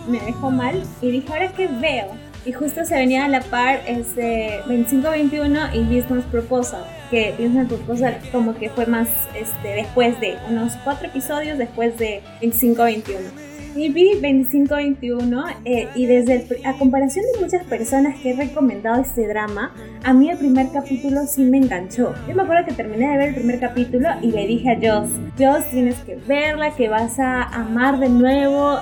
[0.08, 2.08] me dejó mal y dije, ahora qué veo.
[2.46, 8.20] Y justo se venía a la par este 25-21 y Business Proposal que Business Proposal
[8.32, 13.49] como que fue más este, después de unos cuatro episodios después de 25-21.
[13.76, 19.74] Vi 25-21 eh, y desde a comparación de muchas personas que he recomendado este drama,
[20.04, 22.14] a mí el primer capítulo sí me enganchó.
[22.28, 25.10] Yo me acuerdo que terminé de ver el primer capítulo y le dije a Joss,
[25.38, 28.80] Joss tienes que verla, que vas a amar de nuevo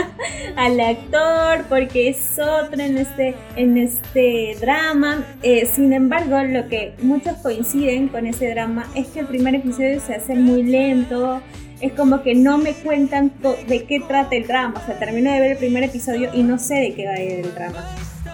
[0.56, 5.24] al actor porque es otro en este, en este drama.
[5.42, 10.00] Eh, sin embargo, lo que muchos coinciden con ese drama es que el primer episodio
[10.00, 11.40] se hace muy lento
[11.82, 13.32] es como que no me cuentan
[13.66, 14.80] de qué trata el drama.
[14.80, 17.20] O sea, termino de ver el primer episodio y no sé de qué va a
[17.20, 17.84] ir el drama.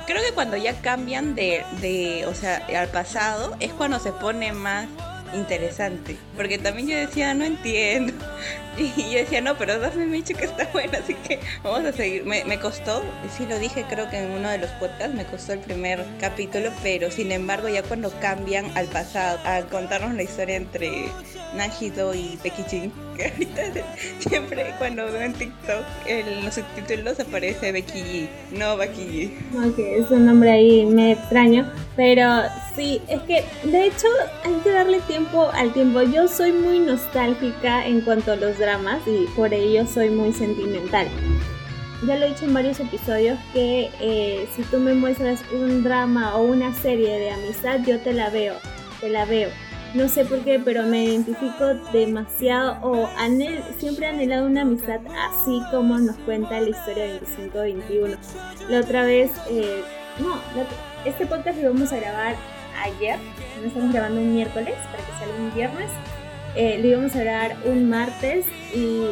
[0.07, 4.53] Creo que cuando ya cambian de, de, o sea, al pasado, es cuando se pone
[4.53, 4.87] más
[5.35, 6.17] interesante.
[6.37, 8.13] Porque también yo decía, no entiendo.
[8.97, 12.25] Y yo decía, no, pero Daphne me que está buena, así que vamos a seguir.
[12.25, 13.03] Me, me costó,
[13.37, 16.71] sí lo dije creo que en uno de los podcasts, me costó el primer capítulo,
[16.83, 21.09] pero sin embargo ya cuando cambian al pasado, a contarnos la historia entre
[21.55, 22.63] Najido y Becky
[23.17, 23.63] que ahorita
[24.21, 29.69] siempre cuando veo en TikTok en los subtítulos aparece Becky no Becky G.
[29.69, 32.43] Ok, es un nombre ahí me extraño, pero
[32.77, 34.07] sí, es que de hecho
[34.45, 36.03] hay que darle tiempo al tiempo.
[36.03, 38.68] Yo soy muy nostálgica en cuanto a los dramas
[39.07, 41.09] y por ello soy muy sentimental.
[42.07, 46.37] Ya lo he dicho en varios episodios que eh, si tú me muestras un drama
[46.37, 48.57] o una serie de amistad, yo te la veo,
[49.01, 49.49] te la veo.
[49.95, 55.01] No sé por qué, pero me identifico demasiado o anhel, siempre he anhelado una amistad
[55.31, 58.19] así como nos cuenta la historia de 25-21.
[58.69, 59.83] La otra vez, eh,
[60.19, 60.35] no,
[61.07, 62.37] este podcast lo vamos a grabar
[62.85, 63.19] ayer,
[63.63, 65.91] no estamos grabando un miércoles para que salga un viernes.
[66.55, 69.11] Eh, lo íbamos a grabar un martes y,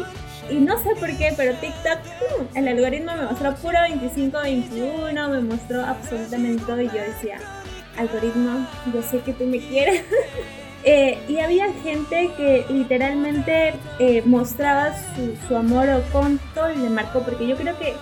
[0.50, 1.98] y, no sé por qué, pero TikTok,
[2.40, 7.38] uh, el algoritmo me mostró puro 25-21, me mostró absolutamente todo y yo decía,
[7.98, 10.02] algoritmo, yo sé que tú me quieres.
[10.88, 14.92] Eh, y había gente que literalmente eh, mostraba
[15.48, 16.00] su, amor o
[16.54, 17.94] todo y le marcó, porque yo creo que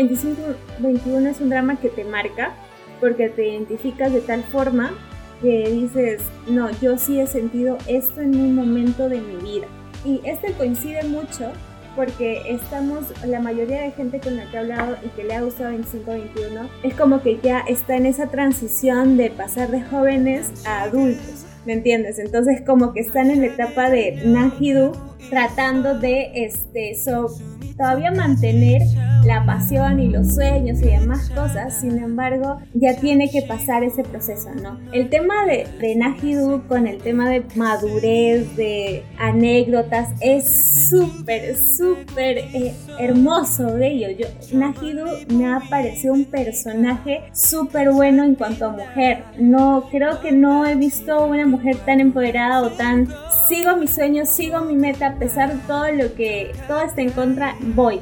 [0.00, 2.52] 25-21 es un drama que te marca,
[3.00, 4.92] porque te identificas de tal forma
[5.40, 9.66] que dices, no, yo sí he sentido esto en un momento de mi vida.
[10.04, 11.52] Y este coincide mucho
[11.98, 15.42] porque estamos, la mayoría de gente con la que he hablado y que le ha
[15.42, 20.82] gustado 25-21, es como que ya está en esa transición de pasar de jóvenes a
[20.82, 22.20] adultos, ¿me entiendes?
[22.20, 24.92] Entonces como que están en la etapa de Nahidu
[25.30, 27.28] tratando de este, so,
[27.76, 28.82] todavía mantener
[29.24, 34.02] la pasión y los sueños y demás cosas, sin embargo, ya tiene que pasar ese
[34.02, 34.78] proceso, ¿no?
[34.92, 42.38] El tema de, de Najidu con el tema de madurez, de anécdotas, es súper, súper
[42.38, 44.08] eh, hermoso de ello.
[44.10, 44.26] Yo,
[44.56, 45.04] Najidu
[45.34, 49.24] me ha parecido un personaje súper bueno en cuanto a mujer.
[49.38, 53.08] No, creo que no he visto una mujer tan empoderada o tan
[53.48, 57.10] sigo mis sueños, sigo mi meta, a pesar de todo lo que todo está en
[57.10, 58.00] contra, voy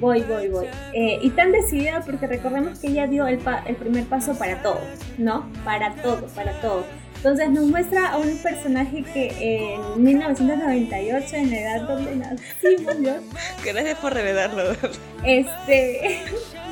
[0.00, 0.66] voy, voy, voy.
[0.92, 4.80] Eh, y tan decidida porque recordemos que ella dio el, el primer paso para todo,
[5.16, 5.50] ¿no?
[5.64, 6.84] Para todo, para todo.
[7.16, 12.94] Entonces nos muestra a un personaje que en 1998, en la edad donde nacimos.
[13.64, 14.72] Gracias por revelarlo.
[15.24, 16.22] Este.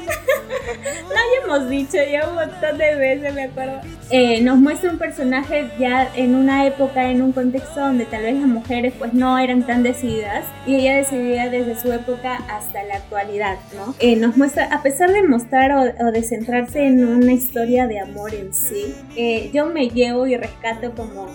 [1.09, 3.81] Lo habíamos dicho ya un montón de veces, me acuerdo.
[4.11, 8.35] Eh, nos muestra un personaje ya en una época, en un contexto donde tal vez
[8.35, 12.97] las mujeres pues no eran tan decididas y ella decidía desde su época hasta la
[12.97, 13.95] actualidad, ¿no?
[13.99, 18.35] Eh, nos muestra, a pesar de mostrar o, de centrarse en una historia de amor
[18.35, 21.27] en sí, eh, yo me llevo y rescato como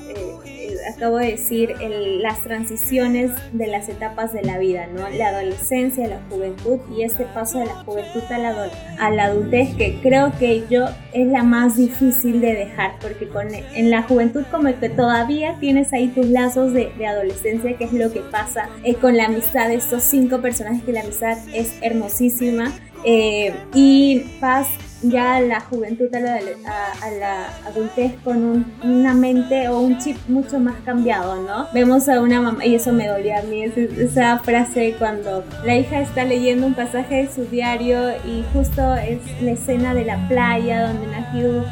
[0.94, 5.10] acabo de decir, las transiciones de las etapas de la vida, ¿no?
[5.10, 9.76] La adolescencia, la juventud y este paso de la juventud a la, a la adultez
[9.76, 14.44] que creo que yo es la más difícil de dejar, porque con, en la juventud
[14.52, 18.96] como que todavía tienes ahí tus lazos de, adolescencia, que es lo que pasa eh,
[18.96, 22.72] con la amistad de estos cinco personajes, que la amistad es hermosísima.
[23.04, 24.68] Eh, y paz
[25.04, 31.42] ya la juventud a la, adultez con una mente o un chip mucho más cambiado,
[31.42, 31.68] ¿no?
[31.74, 36.02] Vemos a una mamá, y eso me dolía a mí, esa frase cuando la hija
[36.02, 40.88] está leyendo un pasaje de su diario y justo es la escena de la playa
[40.88, 41.64] donde Nahidu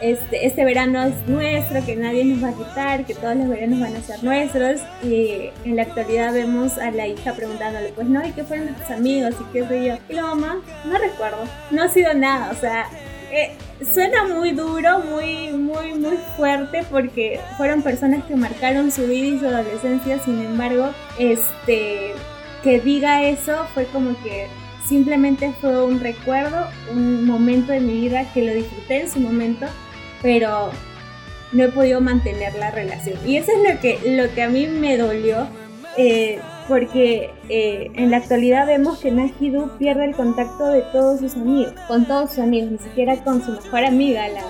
[0.00, 3.80] este, este verano es nuestro, que nadie nos va a quitar, que todos los veranos
[3.80, 4.80] van a ser nuestros.
[5.02, 8.72] Y en la actualidad vemos a la hija preguntándole, pues no, ¿y qué fueron de
[8.72, 9.34] tus amigos?
[9.40, 9.94] ¿Y qué sé yo?
[10.08, 12.86] Y la mamá, no recuerdo, no ha sido nada, o sea,
[13.32, 13.50] eh,
[13.92, 19.38] suena muy duro, muy, muy, muy fuerte porque fueron personas que marcaron su vida y
[19.40, 22.12] su adolescencia, sin embargo, este,
[22.62, 24.46] que diga eso fue como que
[24.86, 29.66] simplemente fue un recuerdo, un momento de mi vida que lo disfruté en su momento
[30.24, 30.70] pero
[31.52, 33.18] no he podido mantener la relación.
[33.26, 35.46] Y eso es lo que, lo que a mí me dolió,
[35.98, 41.34] eh, porque eh, en la actualidad vemos que Najidu pierde el contacto de todos sus
[41.34, 44.42] amigos, con todos sus amigos, ni siquiera con su mejor amiga, la,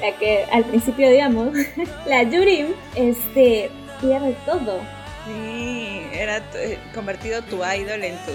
[0.00, 1.50] la que al principio digamos,
[2.06, 3.70] la Yurim, este,
[4.00, 4.80] pierde todo.
[5.26, 8.32] Sí, era eh, convertido tu idol en tu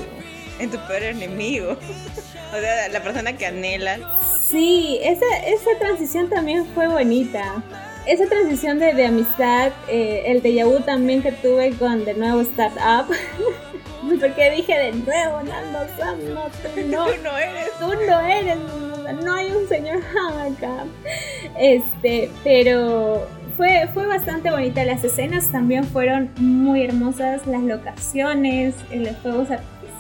[0.60, 1.76] en tu peor enemigo.
[2.54, 3.98] o sea, la persona que anhela.
[4.40, 7.64] Sí, esa, esa transición también fue bonita.
[8.06, 12.42] Esa transición de, de amistad, eh, el déjà vu también que tuve con de nuevo
[12.42, 13.08] Startup.
[14.20, 17.72] Porque dije de nuevo, Nando Sam, no, tú no, tú no eres.
[17.80, 18.58] Tú no eres,
[19.24, 20.84] no hay un señor Han acá.
[21.58, 24.84] Este, pero fue, fue bastante bonita.
[24.84, 29.48] Las escenas también fueron muy hermosas, las locaciones, los juegos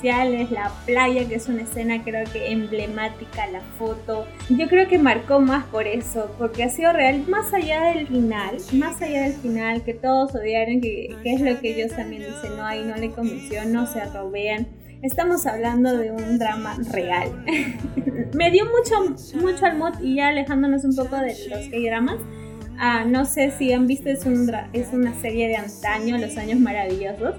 [0.04, 4.28] la playa, que es una escena creo que emblemática, la foto.
[4.49, 8.58] Yo creo que marcó más por eso, porque ha sido real, más allá del final,
[8.74, 12.66] más allá del final, que todos odiaron, que, es lo que ellos también dicen, no,
[12.66, 14.68] ahí no le convenció, no se robean.
[15.01, 17.30] Estamos hablando de un drama real.
[18.34, 22.20] Me dio mucho, mucho al mod y ya alejándonos un poco de los K-dramas.
[22.78, 26.60] Ah, no sé si han visto, es, un es una serie de antaño, Los Años
[26.60, 27.36] Maravillosos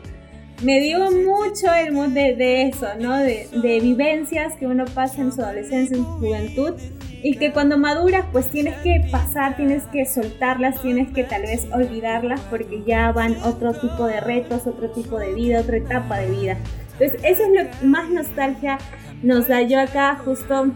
[0.63, 3.17] me dio mucho el mood de, eso, ¿no?
[3.19, 6.75] De, vivencias que uno pasa en su adolescencia, en su juventud,
[7.23, 11.67] y que cuando maduras, pues tienes que pasar, tienes que soltarlas, tienes que tal vez
[11.73, 16.31] olvidarlas, porque ya van otro tipo de retos, otro tipo de vida, otra etapa de
[16.31, 16.59] vida.
[16.93, 18.79] Entonces, eso es lo que más nostalgia
[19.23, 19.63] nos da.
[19.63, 20.71] Yo acá justo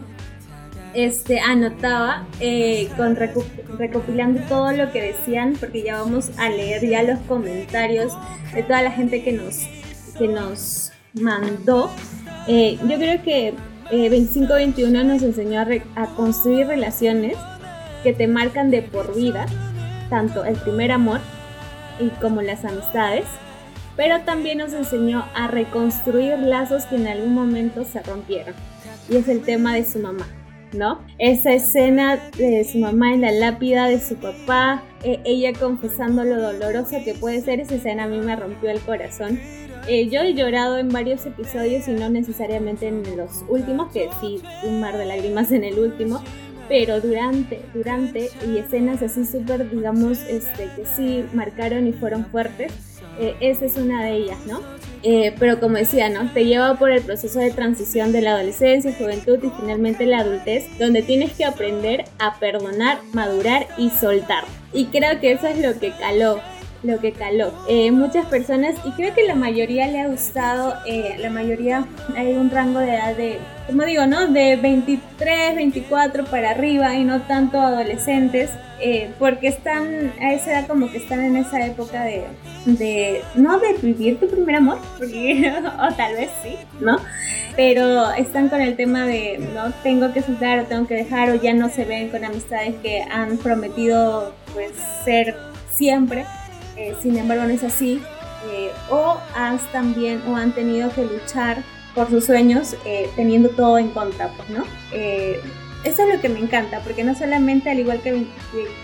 [0.93, 7.03] este, anotaba eh, con recopilando todo lo que decían, porque ya vamos a leer ya
[7.03, 8.13] los comentarios
[8.53, 9.67] de toda la gente que nos,
[10.17, 11.89] que nos mandó.
[12.47, 13.53] Eh, yo creo que
[13.91, 15.61] eh, 2521 nos enseñó
[15.95, 17.37] a, construir relaciones
[18.03, 19.45] que te marcan de por vida,
[20.09, 21.19] tanto el primer amor
[21.99, 23.25] y como las amistades,
[23.95, 28.55] pero también nos enseñó a reconstruir lazos que en algún momento se rompieron.
[29.09, 30.25] Y es el tema de su mamá.
[30.73, 30.99] ¿No?
[31.17, 36.41] Esa escena de su mamá en la lápida de su papá, eh, ella confesando lo
[36.41, 39.39] dolorosa que puede ser, esa escena a mí me rompió el corazón.
[39.87, 44.41] Eh, yo he llorado en varios episodios y no necesariamente en los últimos, que sí,
[44.63, 46.21] un mar de lágrimas en el último,
[46.67, 52.71] pero durante, durante, y escenas así súper, digamos, este, que sí marcaron y fueron fuertes,
[53.19, 54.61] eh, esa es una de ellas, ¿no?
[55.03, 56.31] Eh, pero como decía, ¿no?
[56.33, 60.65] Te lleva por el proceso de transición de la adolescencia, juventud y finalmente la adultez,
[60.77, 64.43] donde tienes que aprender a perdonar, madurar y soltar.
[64.73, 66.41] Y creo que eso es lo que caló
[66.83, 67.51] lo que caló.
[67.67, 72.33] Eh, muchas personas, y creo que la mayoría le ha gustado, eh, la mayoría hay
[72.33, 74.27] un rango de edad de, como digo, ¿no?
[74.27, 78.49] De 23, 24 para arriba y no tanto adolescentes,
[78.81, 82.23] eh, porque están a esa edad como que están en esa época de,
[82.65, 86.97] de no de vivir tu primer amor, o tal vez sí, ¿no?
[87.57, 91.35] Pero están con el tema de, no, tengo que soltar o tengo que dejar o
[91.35, 94.71] ya no se ven con amistades que han prometido pues
[95.03, 95.35] ser
[95.73, 96.25] siempre.
[96.79, 98.01] Eh, sin embargo no es así,
[98.49, 101.61] eh, o has también o han tenido que luchar
[101.93, 104.63] por sus sueños eh, teniendo todo en contra, pues, ¿no?
[105.83, 108.25] eso es lo que me encanta, porque no solamente, al igual que,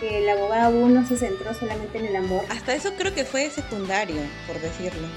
[0.02, 2.44] que, el abogado uno se centró solamente en el amor.
[2.50, 5.08] Hasta eso creo que fue secundario, por decirlo.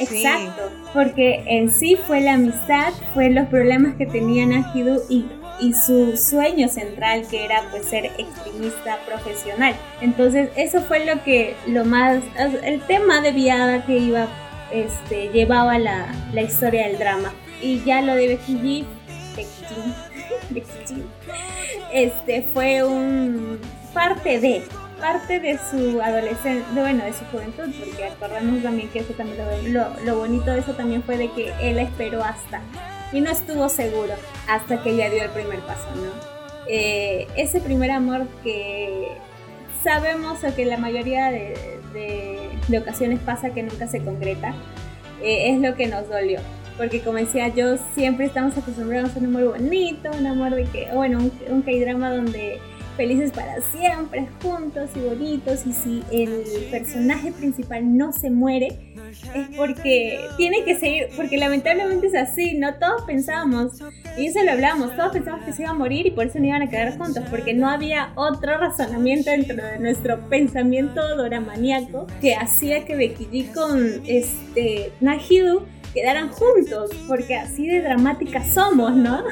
[0.00, 5.26] Exacto, porque en sí fue la amistad, fue los problemas que tenían Najidu y
[5.62, 9.76] y su sueño central que era pues ser extremista profesional.
[10.00, 12.22] Entonces eso fue lo que lo más,
[12.64, 14.26] el tema de viada que iba,
[14.72, 17.32] este, llevaba la, la historia del drama.
[17.60, 18.84] Y ya lo de Becky G,
[20.50, 21.02] Becky G,
[21.92, 23.60] este fue un
[23.94, 24.64] parte de
[25.00, 29.88] parte de su adolescencia, bueno, de su juventud, porque acordamos también que eso también lo,
[30.04, 32.60] lo, bonito de eso también fue de que él esperó hasta
[33.12, 34.14] y no estuvo seguro
[34.48, 36.32] hasta que ella dio el primer paso, ¿no?
[36.68, 39.08] Eh, ese primer amor que
[39.82, 41.54] sabemos o que la mayoría de,
[42.68, 44.54] de, ocasiones pasa que nunca se concreta,
[45.22, 46.40] eh, es lo que nos dolió.
[46.76, 50.88] Porque como decía yo, siempre estamos acostumbrados a un amor bonito, un amor de que,
[50.94, 52.60] bueno, un, un K-drama donde
[52.96, 55.66] felices para siempre, juntos y bonitos.
[55.66, 62.06] Y si el personaje principal no se muere, es porque tiene que seguir, porque lamentablemente
[62.08, 62.74] es así, ¿no?
[62.74, 63.80] Todos pensábamos,
[64.16, 66.46] y eso lo hablamos, todos pensábamos que se iba a morir y por eso no
[66.46, 72.34] iban a quedar juntos, porque no había otro razonamiento dentro de nuestro pensamiento doramaníaco que
[72.34, 79.24] hacía que Becky G con este Nahidu quedaran juntos, porque así de dramáticas somos, ¿no?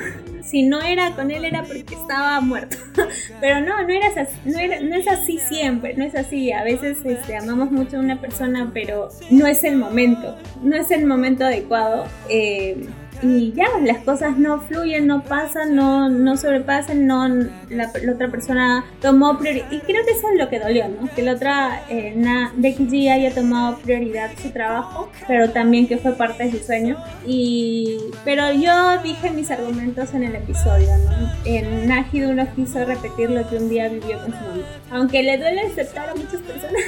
[0.43, 2.77] Si no era con él era porque estaba muerto.
[3.41, 4.59] Pero no, no, era así, no,
[4.89, 6.51] no es así siempre, no es así.
[6.53, 10.91] A veces este, amamos mucho a una persona, pero no es el momento, no es
[10.91, 12.07] el momento adecuado.
[12.29, 12.87] Eh,
[13.23, 17.29] y ya, las cosas no fluyen, no pasan, no, no sobrepasan, no,
[17.69, 19.71] la, otra persona tomó prioridad.
[19.71, 21.09] Y creo que eso es lo que dolió, ¿no?
[21.15, 22.15] Que la otra, eh,
[22.55, 26.97] Becky G haya tomado prioridad su trabajo, pero también que fue parte de su sueño.
[27.27, 31.33] Y, pero yo dije mis argumentos en el episodio, ¿no?
[31.45, 34.65] En Najidu no quiso repetir lo que un día vivió con su mamá.
[34.91, 36.83] Aunque le duele aceptar a muchas personas.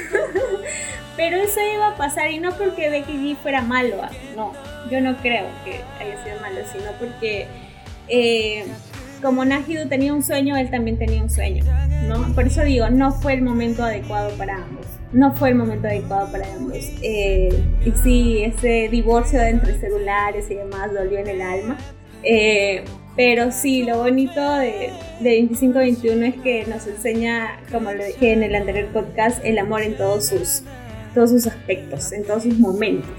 [1.15, 4.09] pero eso iba a pasar y no porque Becky G fuera malo, ¿ah?
[4.35, 7.47] no yo no creo que haya sido malo, sino porque
[8.07, 8.65] eh,
[9.23, 11.63] como Najidu tenía un sueño, él también tenía un sueño,
[12.07, 12.35] ¿no?
[12.35, 14.85] Por eso digo, no fue el momento adecuado para ambos.
[15.13, 16.75] No fue el momento adecuado para ambos.
[17.01, 17.49] Eh,
[17.85, 21.77] y sí, ese divorcio entre celulares y demás dolió en el alma.
[22.23, 22.83] Eh,
[23.15, 28.43] pero sí, lo bonito de, de 2521 es que nos enseña, como lo dije en
[28.43, 30.63] el anterior podcast, el amor en todos sus,
[31.13, 33.15] todos sus aspectos, en todos sus momentos.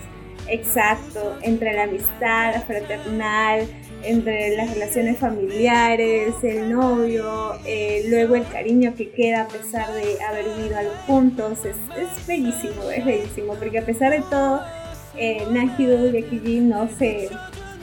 [0.49, 3.66] Exacto, entre la amistad, fraternal,
[4.03, 10.22] entre las relaciones familiares, el novio, eh, luego el cariño que queda a pesar de
[10.22, 14.62] haber vivido algo juntos, es, es bellísimo, es bellísimo, porque a pesar de todo,
[15.16, 17.30] eh, Najido y Akiji no se...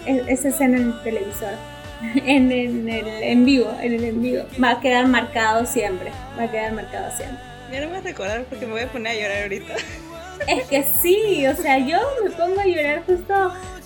[0.06, 1.54] esa escena en el televisor,
[2.26, 6.44] en, en, el en vivo, en el en vivo, va a quedar marcado siempre, va
[6.44, 7.40] a quedar marcado siempre.
[7.72, 9.76] Ya no me vas a recordar porque me voy a poner a llorar ahorita.
[10.48, 13.34] Es que sí, o sea, yo me pongo a llorar justo.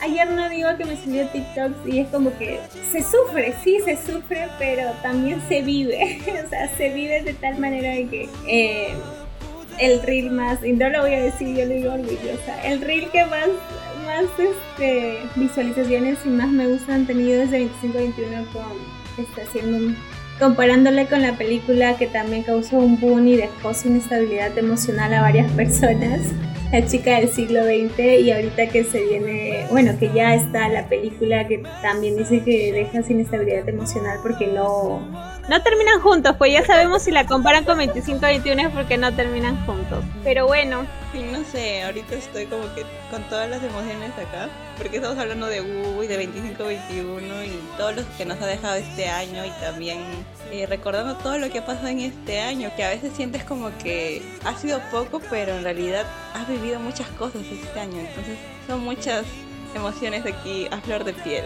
[0.01, 2.59] Ayer no digo que me salió TikTok y es como que
[2.91, 7.57] se sufre, sí se sufre, pero también se vive, o sea, se vive de tal
[7.59, 8.93] manera de que eh,
[9.79, 13.09] el reel más, y no lo voy a decir, yo lo digo orgullosa, el reel
[13.09, 13.47] que más,
[14.05, 19.97] más este, visualizaciones y más me gusta han tenido desde 2521 con, está haciendo un
[20.39, 25.21] comparándole con la película que también causó un boom y dejó sin estabilidad emocional a
[25.21, 26.21] varias personas,
[26.71, 30.87] La chica del siglo XX y ahorita que se viene, bueno, que ya está la
[30.87, 34.99] película que también dice que deja sin estabilidad emocional porque no...
[35.47, 39.63] No terminan juntos, pues ya sabemos si la comparan con 25-21 es porque no terminan
[39.65, 40.03] juntos.
[40.23, 40.85] Pero bueno,
[41.15, 45.45] Sí, no sé, ahorita estoy como que con todas las emociones acá, porque estamos hablando
[45.45, 49.49] de U y de 25-21 y todo lo que nos ha dejado este año y
[49.61, 49.99] también
[50.51, 53.69] eh, recordando todo lo que ha pasado en este año, que a veces sientes como
[53.81, 58.37] que ha sido poco, pero en realidad has vivido muchas cosas este año, entonces
[58.67, 59.25] son muchas
[59.75, 61.45] emociones aquí a flor de piel.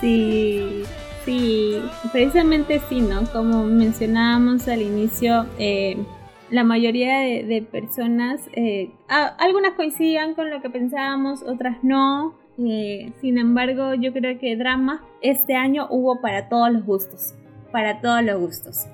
[0.00, 0.84] Sí,
[1.24, 3.24] sí, precisamente sí, ¿no?
[3.32, 5.96] Como mencionábamos al inicio, eh,
[6.50, 12.34] la mayoría de, personas, eh, algunas coincidían con lo que pensábamos, otras no.
[12.58, 17.34] Eh, sin embargo, yo creo que drama este año hubo para todos los gustos,
[17.72, 18.86] para todos los gustos.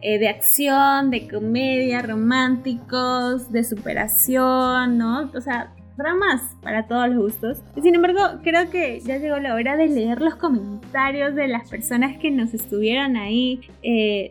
[0.00, 5.30] Eh, de acción, de comedia, románticos, de superación, ¿no?
[5.34, 7.58] O sea, dramas para todos los gustos.
[7.82, 12.16] Sin embargo, creo que ya llegó la hora de leer los comentarios de las personas
[12.18, 13.60] que nos estuvieron ahí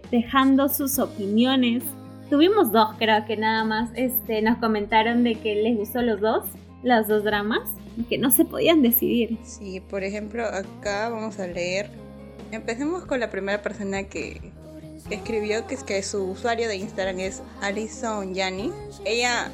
[0.09, 1.83] dejando sus opiniones
[2.29, 6.43] Tuvimos dos, creo que nada más este, nos comentaron de que les gustó los dos,
[6.83, 9.37] los dos dramas, y que no se podían decidir.
[9.43, 11.89] Sí, por ejemplo, acá vamos a leer.
[12.51, 14.51] Empecemos con la primera persona que,
[15.09, 18.71] escribió, que es que su usuario de Instagram es Alison Yani.
[19.05, 19.51] Ella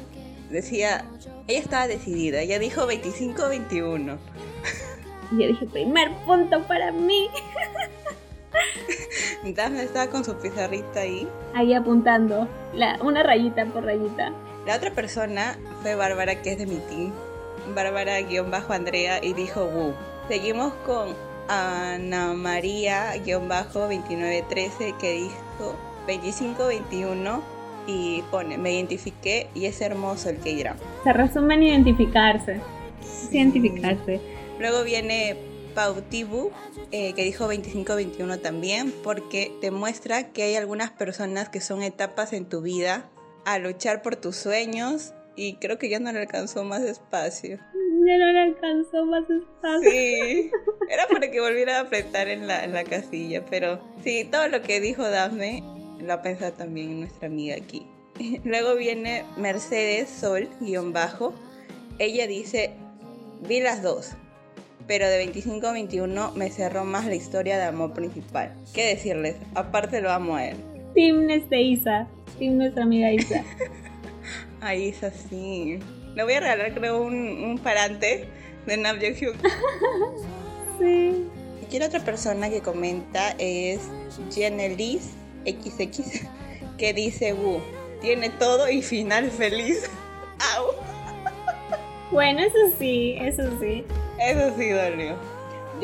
[0.50, 1.04] decía,
[1.48, 4.18] ella estaba decidida, ella dijo 25-21.
[5.32, 7.28] Y yo dije, primer punto para mí.
[9.44, 11.28] Daphne estaba con su pizarrita ahí.
[11.54, 14.32] Ahí apuntando, la, una rayita por rayita.
[14.66, 17.12] La otra persona fue Bárbara, que es de mi team.
[17.74, 19.92] Bárbara-Andrea y dijo Wu.
[20.28, 21.14] Seguimos con
[21.48, 25.74] Ana María-2913 que dijo
[26.06, 27.54] 2521
[27.86, 30.76] y pone, me identifiqué y es hermoso el que irá.
[31.04, 32.60] Se resume en identificarse.
[33.30, 34.20] Identificarse.
[34.58, 35.36] Luego viene
[35.74, 36.50] Pautibu,
[36.92, 42.32] eh, que dijo 25-21 también, porque te muestra que hay algunas personas que son etapas
[42.32, 43.10] en tu vida
[43.44, 47.58] a luchar por tus sueños y creo que ya no le alcanzó más espacio.
[48.06, 49.90] Ya no le alcanzó más espacio.
[49.90, 50.50] Sí,
[50.90, 54.62] era para que volviera a apretar en la, en la casilla, pero sí, todo lo
[54.62, 55.62] que dijo Daphne
[56.00, 57.86] lo ha pensado también nuestra amiga aquí.
[58.44, 61.34] Luego viene Mercedes Sol, guion bajo.
[61.98, 62.72] Ella dice,
[63.48, 64.12] vi las dos,
[64.86, 68.54] pero de 25 a 21 me cerró más la historia de amor principal.
[68.74, 69.36] ¿Qué decirles?
[69.54, 70.56] Aparte lo amo a él.
[70.94, 72.06] Team de Isa,
[72.38, 73.44] Team nuestra amiga Isa.
[74.60, 75.78] a Isa sí.
[76.14, 78.28] Le voy a regalar creo un, un parante
[78.66, 79.36] de Nam Hyuk.
[80.78, 81.26] sí.
[81.62, 83.80] Y quiero otra persona que comenta es
[84.32, 85.10] Jenelis
[85.44, 86.26] XX
[86.78, 87.60] que dice Wu,
[88.00, 89.88] tiene todo y final feliz.
[90.56, 90.72] ¡Au!
[92.10, 93.84] Bueno, eso sí, eso sí.
[94.20, 95.33] Eso sí dolió.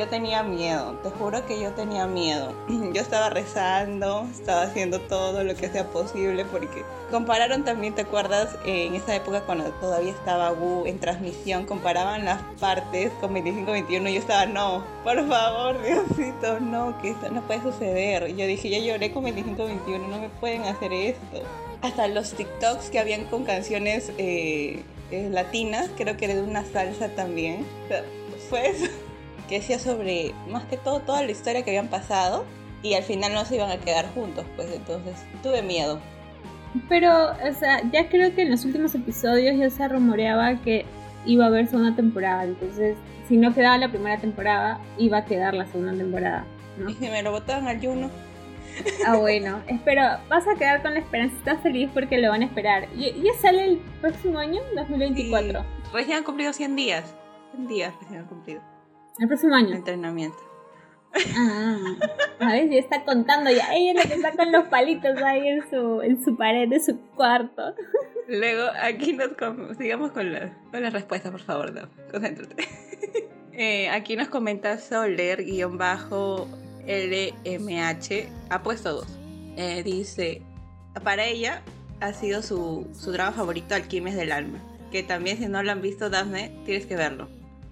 [0.01, 2.55] Yo tenía miedo, te juro que yo tenía miedo.
[2.95, 8.57] Yo estaba rezando, estaba haciendo todo lo que sea posible porque compararon también, ¿te acuerdas?
[8.65, 14.15] En esa época cuando todavía estaba Wu en transmisión, comparaban las partes con 25-21 y
[14.15, 18.35] yo estaba, no, por favor, Diosito, no, que esto no puede suceder.
[18.35, 21.43] yo dije, ya lloré con 25-21, no me pueden hacer esto.
[21.83, 26.65] Hasta los TikToks que habían con canciones eh, eh, latinas, creo que era de una
[26.65, 27.67] salsa también.
[28.49, 28.87] fue eso
[29.51, 32.45] que decía sobre, más que todo, toda la historia que habían pasado
[32.83, 36.01] y al final no se iban a quedar juntos, pues entonces tuve miedo.
[36.89, 40.87] Pero, o sea, ya creo que en los últimos episodios ya se rumoreaba que
[41.27, 42.97] iba a haber segunda temporada, entonces
[43.29, 46.47] si no quedaba la primera temporada, iba a quedar la segunda temporada.
[46.89, 48.09] Y si me lo botaban al Juno.
[49.05, 52.45] Ah, bueno, espero, vas a quedar con la esperanza, estás feliz porque lo van a
[52.45, 52.89] esperar.
[52.95, 55.65] ¿Y ya sale el próximo año, 2024?
[55.93, 57.17] Recién han cumplido 100 días.
[57.57, 58.70] 100 días recién han cumplido.
[59.21, 59.77] El próximo año.
[59.77, 60.39] Entrenamiento.
[61.37, 61.77] Ah,
[62.41, 63.75] a ver, ya está contando ya.
[63.75, 66.81] Ella es la que está con los palitos ahí en su, en su pared de
[66.81, 67.75] su cuarto.
[68.29, 69.31] Luego, aquí nos
[69.77, 71.89] sigamos con la, con la respuesta, por favor, no.
[72.11, 72.57] Concéntrate.
[73.53, 76.49] Eh, aquí nos comenta Soler, guion bajo
[76.87, 79.19] LMH, ha puesto dos.
[79.57, 80.41] Eh, dice,
[81.05, 81.61] para ella
[82.01, 84.61] ha sido su, su trabajo favorito, Alquimes del Alma.
[84.91, 87.29] Que también si no lo han visto, Dafne, tienes que verlo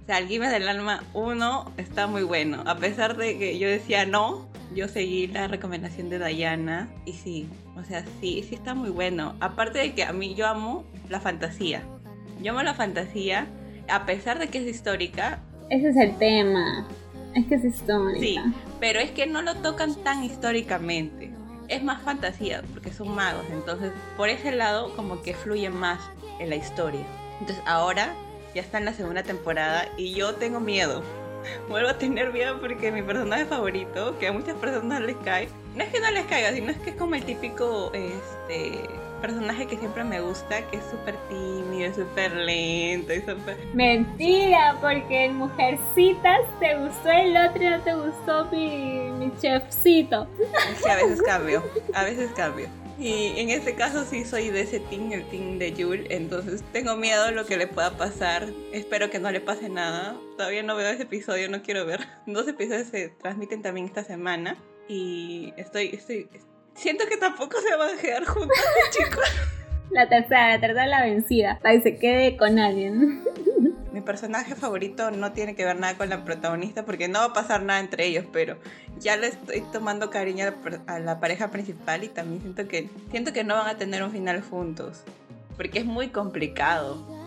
[0.09, 2.63] sea, del Alma 1 está muy bueno.
[2.65, 7.47] A pesar de que yo decía no, yo seguí la recomendación de Diana y sí,
[7.77, 9.35] o sea, sí, sí está muy bueno.
[9.41, 11.83] Aparte de que a mí yo amo la fantasía.
[12.43, 13.49] Yo amo la fantasía,
[13.89, 15.41] a pesar de que es histórica.
[15.69, 16.89] Ese es el tema.
[17.35, 18.19] Es que es histórica.
[18.19, 18.39] Sí,
[18.81, 21.31] pero es que no lo tocan tan históricamente.
[21.69, 23.45] Es más fantasía, porque son magos.
[23.53, 26.01] Entonces, por ese lado, como que fluye más
[26.39, 27.05] en la historia.
[27.41, 28.15] Entonces, ahora
[28.55, 31.03] ya está en la segunda temporada y yo tengo miedo.
[31.69, 35.85] Vuelvo a tener miedo porque mi personaje favorito, que a muchas personas les cae, no
[35.85, 38.81] es que no les caiga, sino es que es como el típico este,
[39.21, 43.57] personaje que siempre me gusta, que es súper tímido, súper lento y súper...
[43.75, 50.27] Mentira, porque en Mujercitas te gustó el otro y no te gustó mi, mi chefcito.
[50.73, 51.63] Es que a veces cambio,
[51.95, 52.69] a veces cambio.
[52.99, 56.97] Y en este caso sí soy de ese team, el team de Yul, entonces tengo
[56.97, 58.49] miedo de lo que le pueda pasar.
[58.73, 60.17] Espero que no le pase nada.
[60.37, 62.01] Todavía no veo ese episodio, no quiero ver.
[62.27, 64.57] Dos episodios se transmiten también esta semana
[64.89, 66.29] y estoy, estoy,
[66.75, 68.59] siento que tampoco se van a quedar juntos,
[68.91, 69.25] chicos.
[69.91, 73.25] La tercera, la tercera la vencida, para que se quede con alguien.
[73.93, 77.33] Mi personaje favorito no tiene que ver nada con la protagonista porque no va a
[77.33, 78.59] pasar nada entre ellos, pero
[79.01, 80.53] ya le estoy tomando cariño
[80.87, 84.11] a la pareja principal y también siento que siento que no van a tener un
[84.11, 85.03] final juntos,
[85.57, 87.18] porque es muy complicado.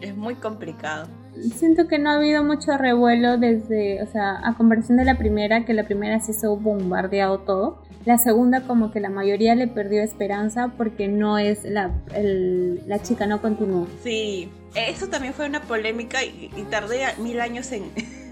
[0.00, 1.08] Es muy complicado.
[1.56, 5.64] Siento que no ha habido mucho revuelo desde, o sea, a comparación de la primera,
[5.64, 7.82] que la primera sí se bombardeado todo.
[8.04, 11.90] La segunda como que la mayoría le perdió esperanza porque no es la,
[12.86, 13.88] la chica no continuó.
[14.02, 17.84] Sí, eso también fue una polémica y, tardé mil años en,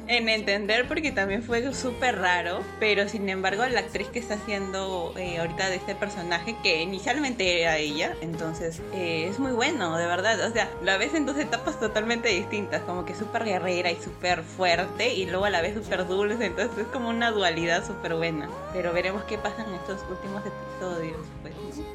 [0.09, 5.15] en entender porque también fue súper raro, pero sin embargo la actriz que está haciendo
[5.17, 10.07] eh, ahorita de este personaje, que inicialmente era ella, entonces eh, es muy bueno, de
[10.07, 13.97] verdad, o sea, la ves en dos etapas totalmente distintas, como que súper guerrera y
[13.97, 18.15] súper fuerte y luego a la vez súper dulce, entonces es como una dualidad súper
[18.15, 21.55] buena, pero veremos qué pasa en estos últimos episodios, pues,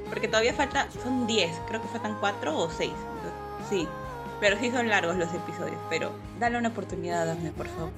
[0.10, 2.92] porque todavía falta, son 10, creo que faltan 4 o 6,
[3.70, 3.88] sí,
[4.40, 7.92] pero sí son largos los episodios, pero dale una oportunidad a Daphne, por favor.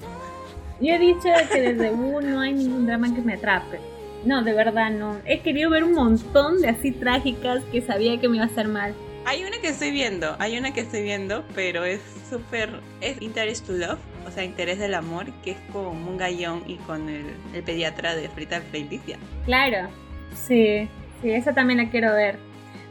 [0.82, 3.80] Yo he dicho que desde U no hay ningún drama que me atrape.
[4.26, 5.18] No, de verdad no.
[5.26, 8.68] He querido ver un montón de así trágicas que sabía que me iba a hacer
[8.68, 8.94] mal.
[9.26, 12.70] Hay una que estoy viendo, hay una que estoy viendo, pero es súper...
[13.02, 16.76] Es Interest to Love, o sea, Interés del Amor, que es con un gallón y
[16.78, 19.18] con el, el pediatra de Frita Felicia.
[19.46, 19.90] Claro,
[20.34, 20.90] sí,
[21.22, 22.38] sí, esa también la quiero ver.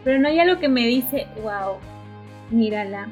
[0.04, 1.78] Pero no hay algo que me dice, wow,
[2.50, 3.08] mírala,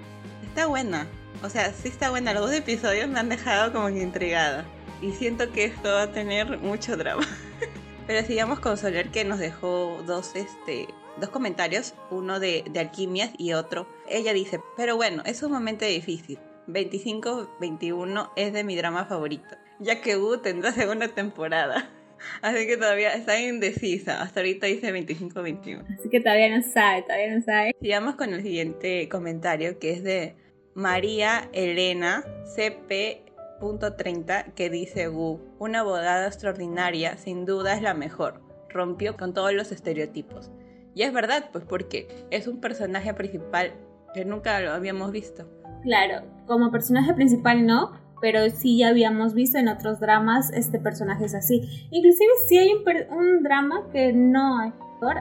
[0.57, 1.07] está buena.
[1.43, 2.33] O sea, sí está buena.
[2.33, 4.65] Los dos episodios me han dejado como que intrigada.
[5.03, 7.29] Y siento que esto va a tener mucho drama.
[8.07, 10.89] Pero sigamos con Soler que nos dejó dos, este,
[11.21, 11.93] dos comentarios.
[12.11, 13.87] Uno de, de alquimias y otro.
[14.09, 16.39] Ella dice, pero bueno, es un momento difícil.
[16.69, 19.57] 25-21 es de mi drama favorito.
[19.79, 21.91] Ya que U tendrá segunda temporada.
[22.41, 24.23] Así que todavía está indecisa.
[24.23, 25.85] Hasta ahorita dice 25-21.
[25.99, 27.77] Así que todavía no sabe, todavía no sabe.
[27.79, 30.46] Sigamos con el siguiente comentario que es de
[30.77, 32.23] María Elena
[32.55, 39.55] CP.30 que dice Wu, una abogada extraordinaria, sin duda es la mejor, rompió con todos
[39.55, 40.53] los estereotipos.
[40.95, 43.73] Y es verdad, pues porque es un personaje principal
[44.13, 45.49] que nunca lo habíamos visto.
[45.83, 51.25] Claro, como personaje principal no, pero sí ya habíamos visto en otros dramas este personaje
[51.25, 51.89] es así.
[51.91, 52.83] Inclusive sí hay un,
[53.17, 54.75] un drama que no hay.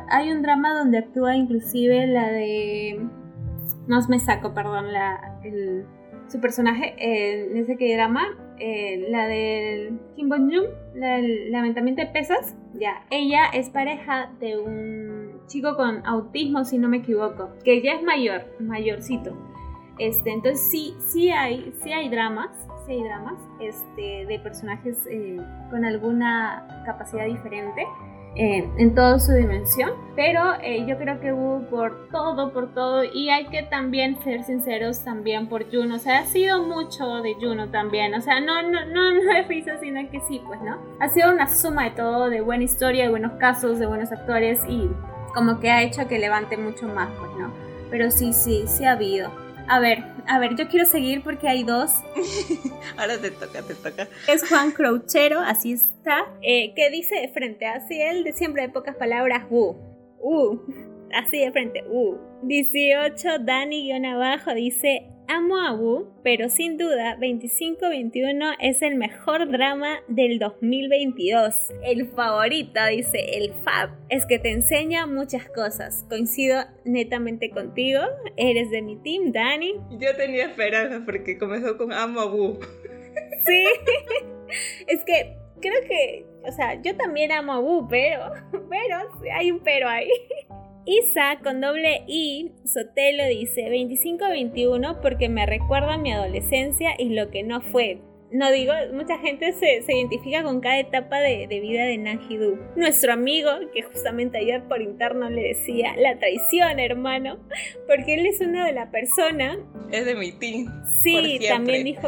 [0.09, 2.99] Hay un drama donde actúa inclusive la de
[3.87, 5.85] no me saco, perdón, la, el,
[6.27, 8.25] su personaje ese que drama,
[8.59, 10.65] eh, la del Kim Bon Jum,
[10.95, 16.77] la del levantamiento de pesas, ya, ella es pareja de un chico con autismo, si
[16.77, 19.35] no me equivoco, que ya es mayor, mayorcito.
[19.97, 22.49] Este, entonces sí, sí hay, sí hay dramas,
[22.85, 25.37] sí hay dramas, este, de personajes eh,
[25.69, 27.85] con alguna capacidad diferente.
[28.35, 29.91] Eh, en toda su dimensión.
[30.15, 33.03] Pero eh, yo creo que hubo por todo, por todo.
[33.03, 35.95] Y hay que también ser sinceros también por Juno.
[35.95, 38.13] O sea, ha sido mucho de Juno también.
[38.13, 40.77] O sea, no, no, no, no es risa, sino que sí, pues, ¿no?
[40.99, 44.61] Ha sido una suma de todo, de buena historia, de buenos casos, de buenos actores.
[44.67, 44.89] Y
[45.33, 47.51] como que ha hecho que levante mucho más, pues, ¿no?
[47.89, 49.44] Pero sí, sí, sí ha habido.
[49.67, 51.91] A ver, a ver, yo quiero seguir porque hay dos.
[52.97, 54.07] Ahora te toca, te toca.
[54.27, 58.95] Es Juan Crouchero, así está, eh, que dice frente, así él de siempre de pocas
[58.95, 59.75] palabras, uh,
[60.19, 60.61] uh,
[61.13, 62.15] así de frente, uh.
[62.43, 70.37] 18, Dani-abajo dice, Amo a Wu, pero sin duda 2521 es el mejor drama del
[70.37, 71.55] 2022.
[71.83, 76.05] El favorito, dice el Fab, es que te enseña muchas cosas.
[76.09, 78.01] Coincido netamente contigo,
[78.37, 79.75] eres de mi team, Dani.
[79.99, 82.59] Yo tenía esperanza porque comenzó con Amo a Wu.
[83.45, 83.65] Sí,
[84.87, 88.31] es que creo que, o sea, yo también amo a Wu, pero,
[88.69, 90.09] pero, hay un pero ahí.
[90.87, 97.41] Isa con doble I, Sotelo dice 25-21 porque me recuerda mi adolescencia y lo que
[97.41, 98.01] no fue
[98.31, 102.57] no digo, mucha gente se, identifica con cada etapa de, vida de Nanjidu.
[102.75, 107.37] Nuestro amigo, que justamente ayer por interno le decía, la traición, hermano,
[107.87, 109.57] porque él es una de las personas...
[109.91, 110.65] Es de mi team.
[111.03, 112.07] Sí, también dijo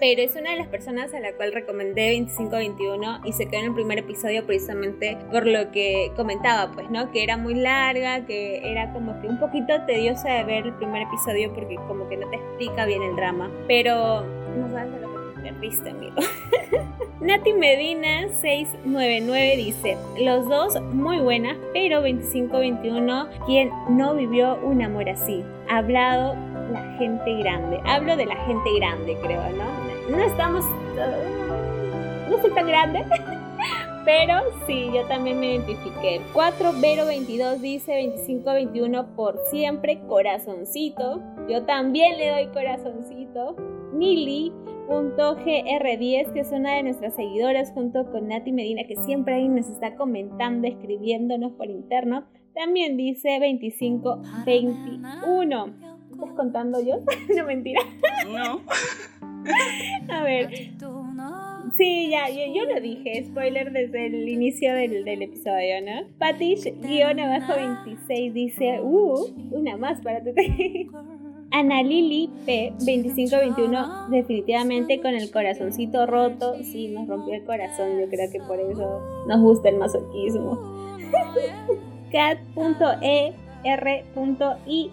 [0.00, 3.66] pero es una de las personas a la cual recomendé 25-21 y se quedó en
[3.66, 7.10] el primer episodio precisamente por lo que comentaba, pues, ¿no?
[7.10, 11.02] Que era muy larga, que era como que un poquito tediosa de ver el primer
[11.02, 14.24] episodio porque como que no te explica bien el drama, pero
[14.56, 15.09] no sabes lo que
[15.58, 16.16] viste, amigo.
[17.20, 25.08] Nati Medina 699 dice, los dos muy buenas, pero 2521, quien no vivió un amor
[25.08, 25.44] así.
[25.68, 26.34] Hablado
[26.72, 27.80] la gente grande.
[27.84, 30.16] Hablo de la gente grande, creo, ¿no?
[30.16, 30.64] No estamos...
[32.30, 33.04] no soy tan grande.
[34.04, 36.22] Pero sí, yo también me identifiqué.
[36.32, 41.20] 4 Vero 22 dice 2521 por siempre, corazoncito.
[41.48, 43.56] Yo también le doy corazoncito.
[43.92, 44.52] Nili
[44.90, 49.68] gr10, que es una de nuestras seguidoras, junto con Nati Medina, que siempre ahí nos
[49.68, 52.24] está comentando, escribiéndonos por interno.
[52.54, 55.66] También dice 2521.
[56.12, 56.96] ¿Estás contando yo?
[57.36, 57.80] no, mentira.
[58.26, 58.62] No.
[60.08, 60.50] A ver.
[61.76, 66.08] Sí, ya, yo, lo dije, spoiler desde el inicio del, episodio, ¿no?
[66.18, 70.30] Patish, guion abajo 26, dice, uh, una más para tu
[71.52, 78.08] Ana Lili P 2521 definitivamente con el corazoncito roto, sí, nos rompió el corazón, yo
[78.08, 80.58] creo que por eso nos gusta el masoquismo.
[82.12, 84.90] Cat.e R.I.N.E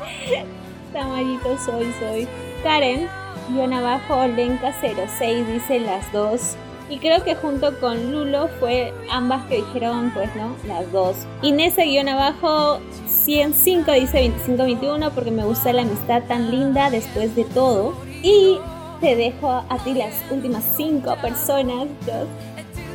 [0.93, 2.27] Tamayito soy, soy.
[2.63, 3.07] Karen,
[3.49, 6.55] guion abajo, Lenka 06 dice las dos.
[6.89, 11.15] Y creo que junto con Lulo fue ambas que dijeron, pues no, las dos.
[11.41, 17.45] Inés guion abajo 105 dice 2521 porque me gusta la amistad tan linda después de
[17.45, 17.93] todo.
[18.21, 18.57] Y
[19.04, 21.89] te dejo a ti las últimas cinco personas,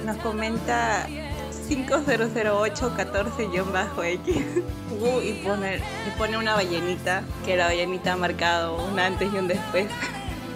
[0.06, 1.06] Nos comenta
[1.68, 4.40] 500814-X
[4.90, 9.36] uh, y, pone, y pone una ballenita, que la ballenita ha marcado un antes y
[9.36, 9.86] un después.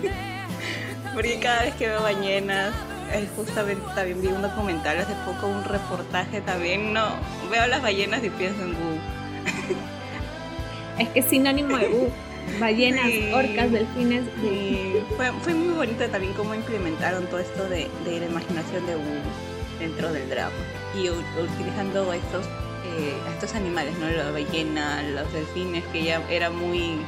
[1.13, 2.73] Porque cada vez que veo ballenas,
[3.13, 7.09] eh, justamente también vi un documental hace poco, un reportaje también, no,
[7.51, 8.99] veo las ballenas y pienso en Wu.
[10.99, 12.11] es que es sinónimo de Wu
[12.61, 14.25] ballenas, orcas, delfines.
[15.17, 19.21] Fue, fue, muy bonito también cómo implementaron todo esto de, la imaginación de Wu
[19.79, 20.53] dentro del drama.
[20.95, 24.11] Y utilizando estos, eh, estos animales, ¿no?
[24.11, 26.99] La ballena, los delfines, que ya era muy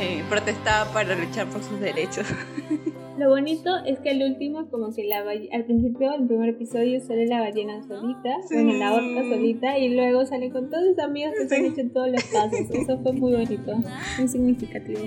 [0.00, 2.26] eh, protestada para luchar por sus derechos.
[3.18, 7.26] Lo bonito es que al último, como que la al principio, el primer episodio sale
[7.26, 11.48] la ballena solita, bueno, la orca solita, y luego sale con todos sus amigos que
[11.48, 12.60] se han hecho todos los pasos.
[12.70, 13.72] Eso fue muy bonito,
[14.18, 15.00] muy significativo.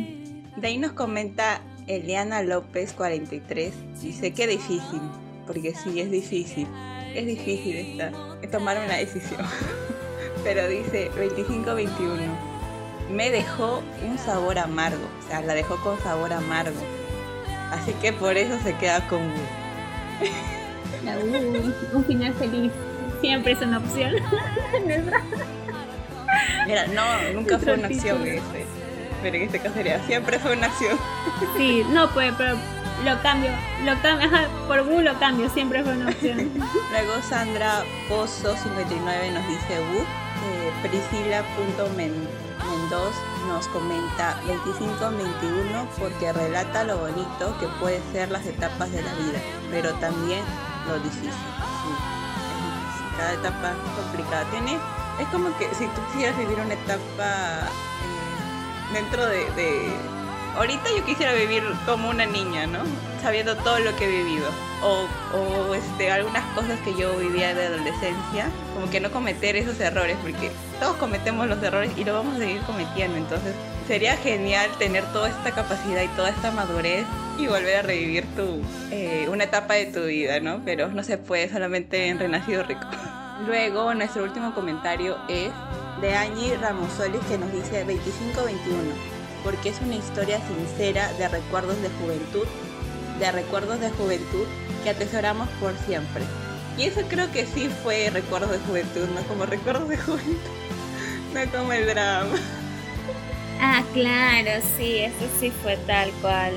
[0.57, 5.01] De ahí nos comenta Eliana López 43, dice que difícil,
[5.45, 6.65] porque sí, es difícil,
[7.13, 8.11] es difícil esta,
[8.51, 9.41] tomar una decisión.
[10.43, 11.91] Pero dice 25-21,
[13.13, 16.98] me dejó un sabor amargo, o sea, la dejó con sabor amargo
[17.71, 19.39] Así que por eso se queda con Wu.
[21.93, 22.71] un final feliz
[23.21, 24.13] siempre es una opción.
[26.65, 27.03] Mira, no,
[27.33, 28.65] nunca fue una opción ese.
[29.21, 30.97] Pero en este caso sería, siempre fue una acción.
[31.57, 32.55] Sí, no, pues, pero
[33.03, 33.51] lo cambio,
[33.83, 34.29] lo cambio,
[34.67, 36.37] por Wu lo cambio, siempre fue una opción.
[36.91, 42.48] Luego Sandra Pozo 59 nos dice Wu, eh, Priscila.men
[42.89, 43.13] 2
[43.47, 49.39] nos comenta 25-21 porque relata lo bonito que pueden ser las etapas de la vida,
[49.71, 50.43] pero también
[50.87, 51.31] lo difícil.
[53.17, 54.45] Cada etapa es complicada.
[54.51, 54.77] Tiene,
[55.19, 59.93] es como que si tú quisieras vivir una etapa eh, dentro de
[60.57, 62.79] ahorita yo quisiera vivir como una niña, ¿no?
[63.21, 64.49] Sabiendo todo lo que he vivido.
[64.81, 65.05] O,
[65.37, 70.15] o este, algunas cosas que yo vivía de adolescencia, como que no cometer esos errores,
[70.21, 73.17] porque todos cometemos los errores y lo vamos a seguir cometiendo.
[73.17, 73.53] Entonces
[73.87, 77.05] sería genial tener toda esta capacidad y toda esta madurez
[77.37, 80.61] y volver a revivir tu, eh, una etapa de tu vida, ¿no?
[80.63, 82.87] Pero no se puede solamente en Renacido Rico.
[83.45, 85.51] Luego, nuestro último comentario es
[86.01, 91.89] de Angie Ramosolis que nos dice 2521 porque es una historia sincera de recuerdos de
[92.01, 92.47] juventud,
[93.19, 94.45] de recuerdos de juventud
[94.83, 96.23] que atesoramos por siempre.
[96.77, 100.37] Y eso creo que sí fue recuerdos de juventud, no como recuerdos de juventud,
[101.33, 102.35] no como el drama.
[103.59, 106.53] Ah, claro, sí, eso sí fue tal cual.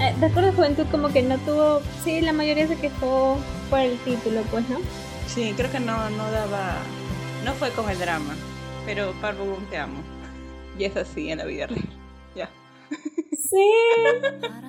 [0.00, 3.98] Eh, recuerdos de juventud como que no tuvo, sí, la mayoría se quejó por el
[3.98, 4.78] título, pues, ¿no?
[5.26, 6.78] Sí, creo que no, no daba,
[7.44, 8.34] no fue como el drama,
[8.86, 10.00] pero Parvo te amo.
[10.78, 11.97] Y es así en la vida real.
[13.48, 13.56] Sí.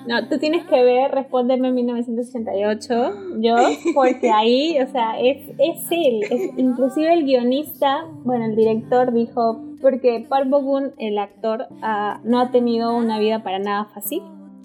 [0.06, 2.94] No, tú tienes que ver Respóndeme en 1988,
[3.38, 3.56] yo,
[3.94, 6.22] porque ahí, o sea, es, es él.
[6.56, 12.50] inclusive el guionista, bueno, el director dijo, porque Park Bo el actor, ah, no ha
[12.50, 14.22] tenido una vida para nada fácil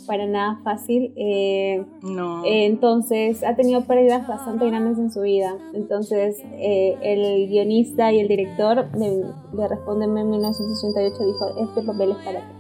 [0.08, 1.14] para nada fácil.
[1.16, 2.44] Eh, no.
[2.46, 5.58] entonces ha tenido pérdidas bastante grandes en su vida.
[5.74, 12.12] Entonces eh, el guionista y el director de, de Respóndeme en 1988 dijo, este papel
[12.12, 12.56] es para ti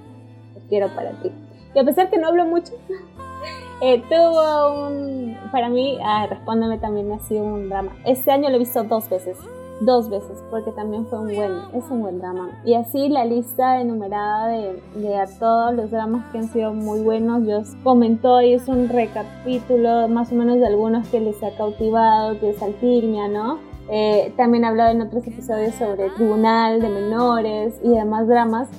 [0.69, 1.31] quiero para ti.
[1.75, 2.73] Y a pesar que no hablo mucho,
[3.81, 7.91] eh, tuvo un, para mí, ah, Respóndeme también ha sido un drama.
[8.05, 9.37] Este año lo he visto dos veces.
[9.81, 12.49] dos veces, porque también fue un buen, es un buen drama.
[12.63, 17.01] Y así la lista enumerada de, de a todos los dramas que han sido muy
[17.01, 21.51] buenos, yo comentó y es un recapítulo más o menos de algunos que les ha
[21.57, 23.59] cautivado, que es Alquimia, ¿no?
[23.89, 28.69] Eh, también hablado en otros episodios sobre tribunal de menores y demás dramas.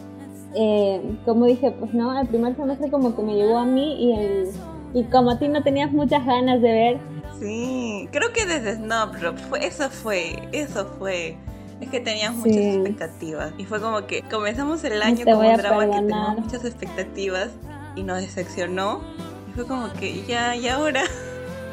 [0.59, 4.13] Eh, como dije, pues no, el primer semestre como que me llegó a mí y,
[4.13, 4.49] el,
[4.95, 6.99] y como a ti no tenías muchas ganas de ver.
[7.39, 11.37] Sí, creo que desde Snowdrop, fue, eso fue, eso fue.
[11.81, 13.53] Es que tenías muchas expectativas.
[13.59, 17.51] Y fue como que comenzamos el año con un drama que teníamos muchas expectativas
[17.95, 19.03] y nos decepcionó.
[19.51, 21.03] Y fue como que ya, y ahora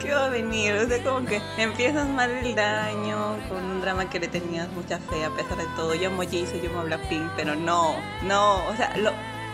[0.03, 0.73] ¿qué va a venir?
[0.73, 4.99] O sea, como que empiezas mal el daño con un drama que le tenías mucha
[4.99, 5.95] fe a pesar de todo.
[5.95, 9.11] Yo amo Jisoo, yo amo Blackpink, pero no, no, o sea, lo,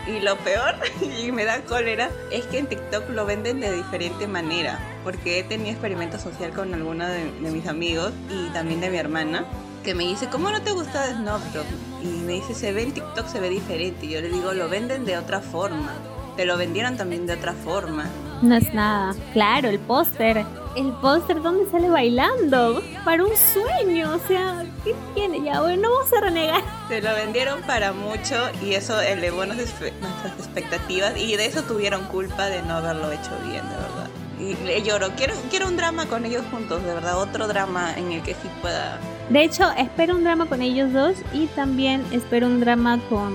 [0.07, 0.75] y lo peor,
[1.19, 4.79] y me da cólera, es que en TikTok lo venden de diferente manera.
[5.03, 9.45] Porque he tenido experimento social con algunos de, mis amigos y también de mi hermana,
[9.83, 11.65] que me dice, ¿cómo no te gusta Snowdrop?
[12.03, 14.07] Y me dice, se ve en TikTok, se ve diferente.
[14.07, 15.93] Y yo le digo, lo venden de otra forma.
[16.35, 18.09] Te lo vendieron también de otra forma.
[18.41, 19.15] No es nada.
[19.33, 20.45] Claro, el póster.
[20.75, 22.81] El póster donde sale bailando.
[23.03, 24.13] Para un sueño.
[24.13, 25.43] O sea, ¿qué tiene?
[25.43, 26.61] Ya, bueno, no vamos a renegar.
[26.87, 29.91] Se lo vendieron para mucho y eso elevó nuestras
[30.37, 34.09] expectativas y de eso tuvieron culpa de no haberlo hecho bien, de verdad.
[34.39, 35.09] Y lloro.
[35.17, 37.19] Quiero, quiero un drama con ellos juntos, de verdad.
[37.19, 38.97] Otro drama en el que sí pueda.
[39.29, 43.33] De hecho, espero un drama con ellos dos y también espero un drama con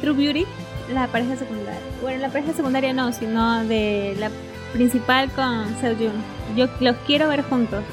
[0.00, 0.46] True Beauty
[0.92, 1.59] la pareja secundaria.
[2.00, 4.30] Bueno, la pareja secundaria no, sino de la
[4.72, 6.12] principal con Seojun.
[6.56, 7.84] Yo los quiero ver juntos.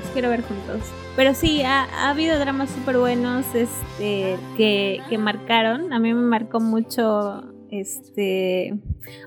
[0.00, 0.80] Los quiero ver juntos.
[1.16, 5.92] Pero sí, ha, ha habido dramas súper buenos este, que, que marcaron.
[5.92, 8.74] A mí me marcó mucho este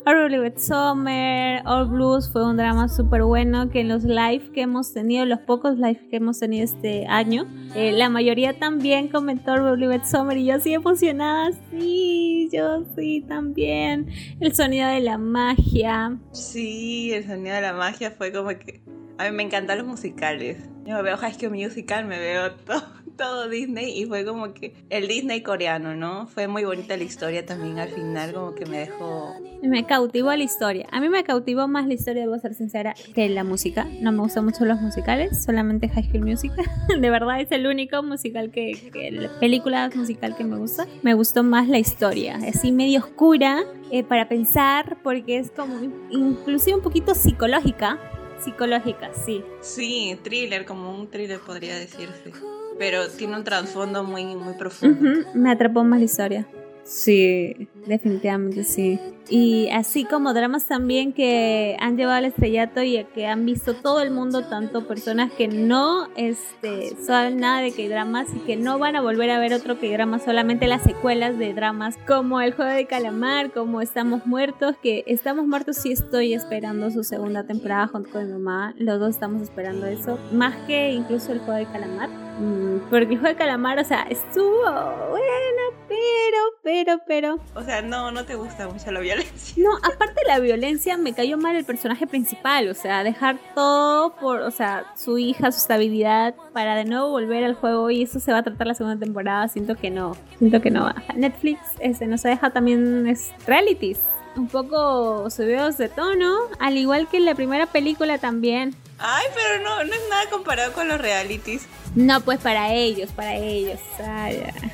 [0.06, 4.94] All Summer, All Blues fue un drama súper bueno que en los live que hemos
[4.94, 10.06] tenido, los pocos live que hemos tenido este año, eh, la mayoría también comentó All
[10.06, 14.08] Summer y yo así emocionada, sí, yo sí también.
[14.40, 16.18] El sonido de la magia.
[16.32, 18.82] Sí, el sonido de la magia fue como que...
[19.18, 20.58] A mí me encantan los musicales.
[20.86, 24.74] Yo me veo High School Musical, me veo todo todo Disney y fue como que
[24.90, 26.28] el Disney coreano, ¿no?
[26.28, 29.34] Fue muy bonita la historia también al final, como que me dejó...
[29.62, 30.88] Me cautivó la historia.
[30.92, 33.88] A mí me cautivó más la historia, debo ser sincera, que la música.
[34.02, 36.66] No me gustan mucho los musicales, solamente High School Musical.
[37.00, 40.88] De verdad es el único musical que, que película musical que me gusta.
[41.02, 46.76] Me gustó más la historia, así medio oscura eh, para pensar, porque es como inclusive
[46.76, 48.00] un poquito psicológica.
[48.40, 49.42] Psicológica, sí.
[49.62, 52.34] Sí, thriller, como un thriller podría decirse
[52.78, 55.28] pero tiene un trasfondo muy, muy profundo.
[55.34, 56.48] Me atrapó más la historia.
[56.84, 59.00] Sí, definitivamente sí.
[59.30, 64.02] Y así como dramas también que han llevado al estrellato y que han visto todo
[64.02, 68.80] el mundo, tanto personas que no este, saben nada de que dramas y que no
[68.80, 72.54] van a volver a ver otro que drama, solamente las secuelas de dramas como El
[72.54, 77.88] Juego de Calamar, como Estamos Muertos, que Estamos Muertos sí estoy esperando su segunda temporada
[77.88, 81.66] junto con mi mamá, los dos estamos esperando eso, más que incluso El Juego de
[81.72, 84.64] Calamar, mm, porque El Juego de Calamar, o sea, estuvo
[85.10, 87.40] bueno, pero, pero, pero...
[87.56, 89.64] O sea, no, no te gusta mucho la violencia.
[89.64, 94.16] No, aparte de la violencia, me cayó mal el personaje principal, o sea, dejar todo
[94.16, 98.20] por, o sea, su hija, su estabilidad, para de nuevo volver al juego y eso
[98.20, 100.96] se va a tratar la segunda temporada, siento que no, siento que no va.
[101.16, 104.00] Netflix ese, nos deja también es, realities,
[104.36, 108.76] un poco subidos de tono, al igual que en la primera película también.
[109.00, 111.68] Ay, pero no, no es nada comparado con los realities.
[111.96, 113.80] No, pues para ellos, para ellos.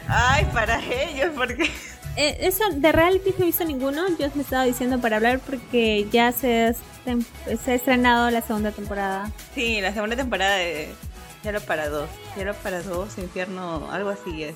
[0.07, 1.69] Ay, para ellos, porque...
[2.21, 4.01] Eh, eso de reality no he visto ninguno.
[4.19, 6.75] Yo me estaba diciendo para hablar porque ya se,
[7.63, 9.31] se ha estrenado la segunda temporada.
[9.55, 10.89] Sí, la segunda temporada de
[11.41, 12.09] Cielo para dos.
[12.33, 14.55] Cielo para dos, Infierno, algo así es.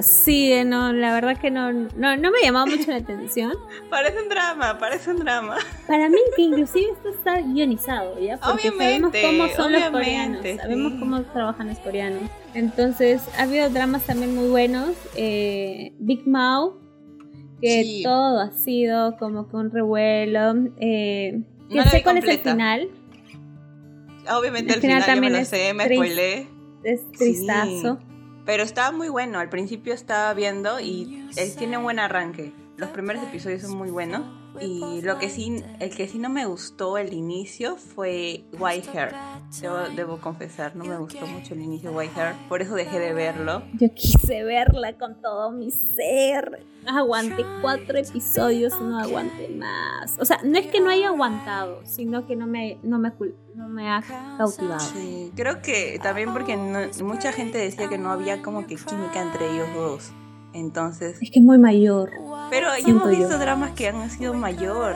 [0.00, 3.52] Sí, eh, no, la verdad que no, no, no me llamaba mucho la atención.
[3.90, 5.58] parece un drama, parece un drama.
[5.86, 8.36] Para mí que inclusive esto está guionizado, ¿ya?
[8.38, 12.22] Porque sabemos cómo son los coreanos, sabemos cómo trabajan los coreanos.
[12.52, 14.90] Entonces, ha habido dramas también muy buenos.
[15.14, 16.74] Eh, Big Mouth,
[17.60, 20.54] que todo ha sido como que un revuelo.
[20.78, 21.40] Eh,
[21.70, 22.90] que sé cuál es el final.
[24.30, 26.48] Obviamente el, final, también me lo sé, me spoilé.
[26.82, 27.98] Es tristazo.
[28.44, 32.52] Pero estaba muy bueno, al principio estaba viendo y él tiene un buen arranque.
[32.76, 34.22] Los primeros episodios son muy buenos.
[34.60, 39.12] Y lo que sí, el que sí no me gustó el inicio fue White Hair.
[39.60, 42.98] Debo, debo confesar, no me gustó mucho el inicio de White Hair, por eso dejé
[42.98, 43.62] de verlo.
[43.74, 46.64] Yo quise verla con todo mi ser.
[46.86, 50.16] Aguanté cuatro episodios no aguanté más.
[50.18, 53.12] O sea, no es que no haya aguantado, sino que no me, no me,
[53.54, 54.02] no me ha
[54.38, 54.80] cautivado.
[54.80, 59.52] Sí, creo que también porque mucha gente decía que no había como que química entre
[59.52, 60.12] ellos dos.
[60.56, 61.18] Entonces.
[61.20, 62.10] Es que es muy mayor.
[62.48, 64.94] Pero ya hemos visto dramas que han sido mayor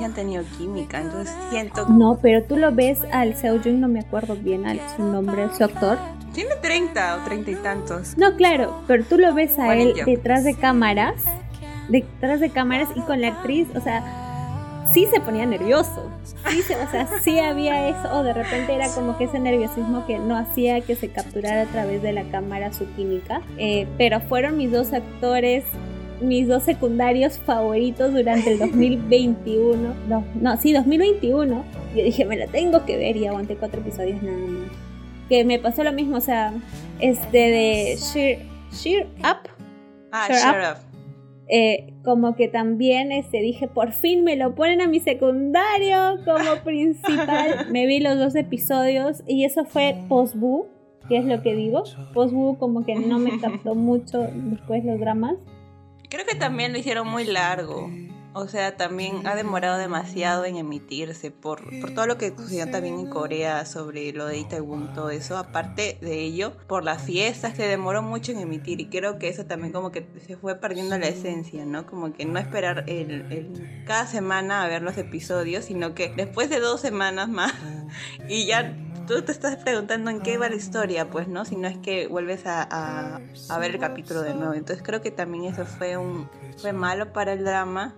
[0.00, 1.86] y han tenido química, entonces siento.
[1.88, 5.64] No, pero tú lo ves al Seojun, no me acuerdo bien al, su nombre, su
[5.64, 5.98] actor.
[6.32, 8.16] Tiene 30 o 30 y tantos.
[8.16, 11.24] No, claro, pero tú lo ves a él detrás de cámaras,
[11.88, 14.25] detrás de cámaras y con la actriz, o sea,
[14.92, 16.10] sí se ponía nervioso.
[16.50, 20.18] Sí o sea, sí había eso, o de repente era como que ese nerviosismo que
[20.18, 23.42] no hacía que se capturara a través de la cámara su química.
[23.58, 25.64] Eh, pero fueron mis dos actores
[26.20, 29.94] mis dos secundarios favoritos durante el 2021.
[30.08, 31.64] No, no, sí, 2021.
[31.94, 34.70] Yo dije, me la tengo que ver y aguanté cuatro episodios nada más.
[35.28, 36.52] Que me pasó lo mismo, o sea,
[37.00, 38.38] este de Sheer,
[38.72, 39.50] Sheer Up.
[40.12, 40.95] Ah, Sheer Up.
[41.48, 46.56] Eh, como que también este, dije, por fin me lo ponen a mi secundario como
[46.64, 47.68] principal.
[47.70, 50.66] me vi los dos episodios y eso fue post-boo,
[51.08, 51.84] que es lo que digo.
[52.14, 55.36] Post-boo como que no me captó mucho después los dramas.
[56.08, 57.90] Creo que también lo hicieron muy largo.
[58.38, 62.98] O sea, también ha demorado demasiado en emitirse por, por todo lo que sucedió también
[62.98, 65.38] en Corea sobre lo de Itaewon, todo eso.
[65.38, 68.78] Aparte de ello, por las fiestas que demoró mucho en emitir.
[68.78, 71.86] Y creo que eso también como que se fue perdiendo la esencia, ¿no?
[71.86, 76.60] Como que no esperar el, cada semana a ver los episodios, sino que después de
[76.60, 77.54] dos semanas más
[78.28, 78.76] y ya
[79.06, 81.44] tú te estás preguntando en qué va la historia, pues, ¿no?
[81.44, 83.20] Si no es que vuelves a,
[83.58, 84.54] ver el capítulo de nuevo.
[84.54, 86.28] Entonces creo que también eso fue un
[86.58, 87.94] fue malo para el drama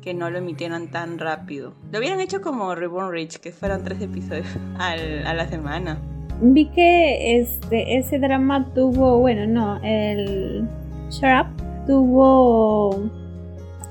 [0.00, 1.74] que no lo emitieran tan rápido.
[1.90, 4.46] Lo hubieran hecho como Reborn Rich, que fueron tres episodios
[4.78, 4.96] a
[5.34, 6.00] la semana.
[6.40, 10.68] Vi que este, ese drama tuvo, bueno, no, el
[11.10, 11.48] Sharp
[11.86, 13.08] tuvo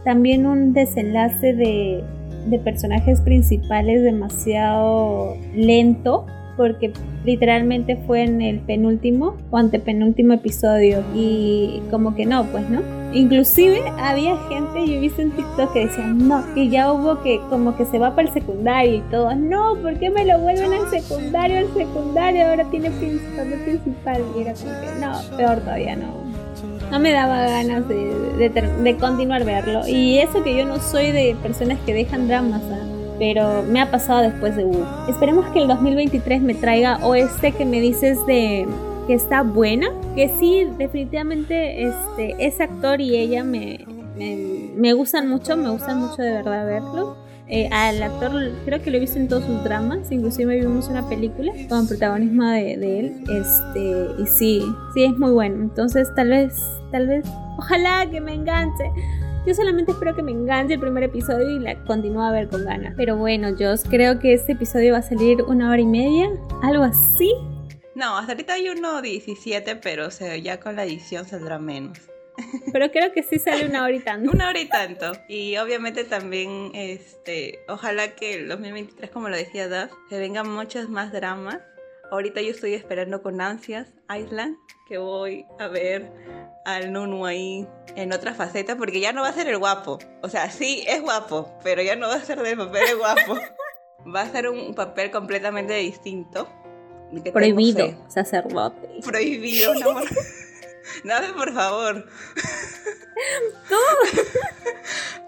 [0.03, 2.03] también un desenlace de,
[2.47, 6.25] de personajes principales demasiado lento
[6.61, 6.93] porque
[7.25, 12.81] literalmente fue en el penúltimo o antepenúltimo episodio y como que no, pues no.
[13.13, 17.75] Inclusive había gente, yo visto en TikTok que decían, no, que ya hubo que como
[17.75, 20.87] que se va para el secundario y todo, no, ¿por qué me lo vuelven al
[20.91, 22.47] secundario, al secundario?
[22.47, 24.21] Ahora tiene principal, principal.
[24.37, 26.21] Y era como que, no, peor todavía no.
[26.91, 28.49] No me daba ganas de,
[28.83, 29.87] de, continuar verlo.
[29.87, 32.90] Y eso que yo no soy de personas que dejan dramas, ¿ah?
[33.21, 34.83] Pero me ha pasado después de U.
[35.07, 38.67] Esperemos que el 2023 me traiga o este que me dices de
[39.05, 43.85] que está buena, que sí, definitivamente este, ese actor y ella me,
[44.75, 47.15] me, gustan mucho, me gustan mucho de verdad verlo.
[47.47, 48.31] Eh, al actor
[48.65, 52.45] creo que lo he visto en todos sus dramas, inclusive vimos una película con protagonismo
[52.45, 54.65] de, de, él, este, y sí,
[54.95, 55.61] sí es muy bueno.
[55.61, 56.59] Entonces tal vez,
[56.91, 57.23] tal vez,
[57.59, 58.85] ojalá que me enganche.
[59.43, 62.63] Yo solamente espero que me enganche el primer episodio y la continúe a ver con
[62.63, 62.93] ganas.
[62.95, 66.29] Pero bueno, yo creo que este episodio va a salir una hora y media,
[66.61, 67.33] algo así.
[67.95, 71.97] No, hasta ahorita hay uno 17, pero o sea, ya con la edición saldrá menos.
[72.71, 74.31] Pero creo que sí sale una hora y tanto.
[74.31, 75.11] una hora y tanto.
[75.27, 80.87] Y obviamente también, este, ojalá que el 2023, como lo decía Duff, se vengan muchos
[80.87, 81.59] más dramas.
[82.11, 86.11] Ahorita yo estoy esperando con ansias Island, que voy a ver
[86.65, 89.97] al Nunu ahí en otra faceta, porque ya no va a ser el guapo.
[90.21, 93.39] O sea, sí, es guapo, pero ya no va a ser del papel de guapo.
[94.13, 96.49] va a ser un papel completamente distinto.
[97.31, 98.89] Prohibido, sacerdote.
[99.05, 100.01] Prohibido, no.
[101.05, 102.05] no, por favor.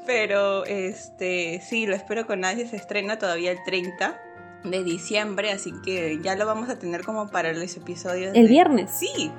[0.06, 2.68] Pero este, sí, lo espero con nadie.
[2.68, 4.22] Se estrena todavía el 30
[4.64, 8.36] de diciembre, así que ya lo vamos a tener como para los episodios.
[8.36, 8.92] El viernes.
[8.92, 9.32] Sí,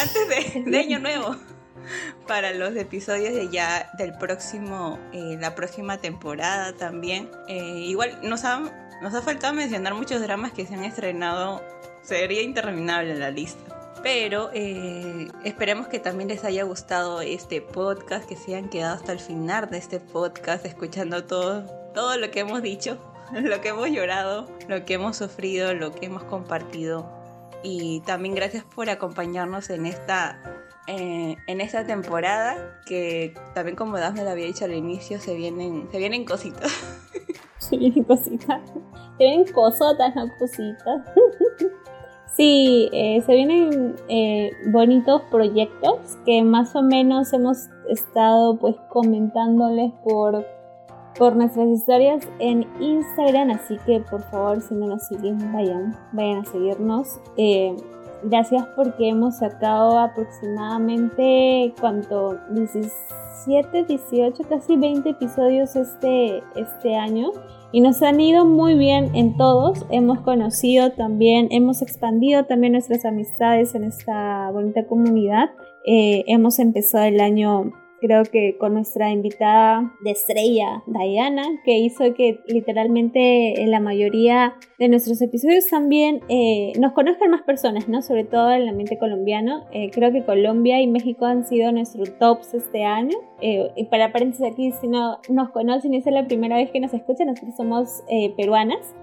[0.00, 1.36] antes de, Año Nuevo.
[2.26, 7.30] Para los episodios de ya del próximo, eh, la próxima temporada también.
[7.48, 8.60] Eh, igual nos ha,
[9.00, 11.62] nos ha faltado mencionar muchos dramas que se han estrenado.
[12.02, 13.74] Sería interminable la lista.
[14.02, 19.12] Pero eh, esperemos que también les haya gustado este podcast, que se hayan quedado hasta
[19.12, 22.98] el final de este podcast escuchando todo, todo lo que hemos dicho,
[23.32, 27.18] lo que hemos llorado, lo que hemos sufrido, lo que hemos compartido
[27.62, 30.38] y también gracias por acompañarnos en esta,
[30.86, 35.88] eh, en esta temporada que también como Dafne le había dicho al inicio se vienen,
[35.90, 36.72] se vienen cositas.
[37.58, 38.62] Se vienen cositas.
[39.18, 41.02] Se vienen cosotas, no cositas.
[42.38, 49.92] Sí, eh, se vienen eh, bonitos proyectos que más o menos hemos estado pues comentándoles
[50.04, 50.46] por,
[51.18, 56.38] por nuestras historias en Instagram, así que por favor si no nos siguen vayan, vayan
[56.38, 57.20] a seguirnos.
[57.36, 57.74] Eh,
[58.22, 67.32] gracias porque hemos sacado aproximadamente cuánto 17, 18, casi 20 episodios este, este año
[67.72, 69.84] y nos han ido muy bien en todos.
[69.90, 75.50] Hemos conocido también, hemos expandido también nuestras amistades en esta bonita comunidad.
[75.84, 82.14] Eh, hemos empezado el año creo que con nuestra invitada de estrella, Diana, que hizo
[82.14, 88.02] que literalmente en la mayoría de nuestros episodios también eh, nos conozcan más personas, ¿no?
[88.02, 89.64] Sobre todo en el ambiente colombiano.
[89.72, 93.16] Eh, creo que Colombia y México han sido nuestros tops este año.
[93.40, 96.80] Eh, y para paréntesis aquí, si no nos conocen y es la primera vez que
[96.80, 98.02] nos escuchan, nosotros somos
[98.36, 98.94] peruanas.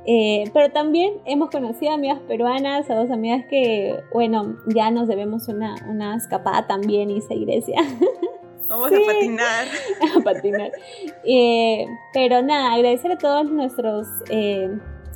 [0.53, 5.75] pero también hemos conocido amigas peruanas, a dos amigas que, bueno, ya nos debemos una,
[5.89, 7.33] una escapada también y esa
[8.67, 9.67] Vamos a patinar.
[10.17, 10.71] a patinar.
[11.23, 14.07] Eh, pero nada, agradecer a todos nuestros...
[14.29, 14.69] Eh,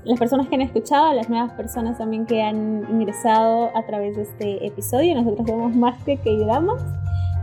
[0.05, 4.15] las personas que han escuchado, a las nuevas personas también que han ingresado a través
[4.15, 5.13] de este episodio.
[5.15, 6.81] Nosotros somos más que K-Dramas,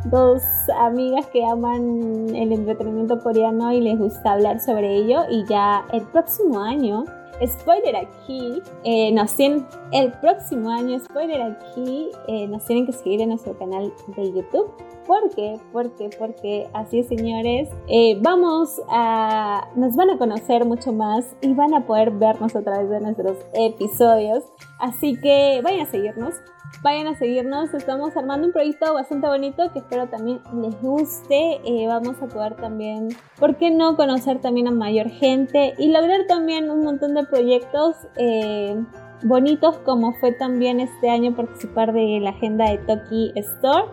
[0.07, 0.43] dos
[0.79, 5.25] amigas que aman el entretenimiento coreano y les gusta hablar sobre ello.
[5.31, 7.05] Y ya el próximo año
[7.45, 12.11] spoiler aquí, eh, nos tienen, el próximo año, spoiler aquí,
[12.49, 14.73] nos tienen que seguir en nuestro canal de YouTube.
[15.07, 15.61] ¿Por qué?
[15.73, 16.11] ¿Por qué?
[16.19, 21.87] Porque así señores, eh, vamos a, nos van a conocer mucho más y van a
[21.87, 24.45] poder vernos a través de nuestros episodios.
[24.81, 26.35] Así que vayan a seguirnos.
[26.83, 31.61] Vayan a seguirnos, estamos armando un proyecto bastante bonito que espero también les guste.
[31.65, 36.27] Eh, vamos a poder también, ¿por qué no conocer también a mayor gente y lograr
[36.29, 38.77] también un montón de proyectos eh,
[39.23, 43.87] bonitos como fue también este año participar de la agenda de Toki Store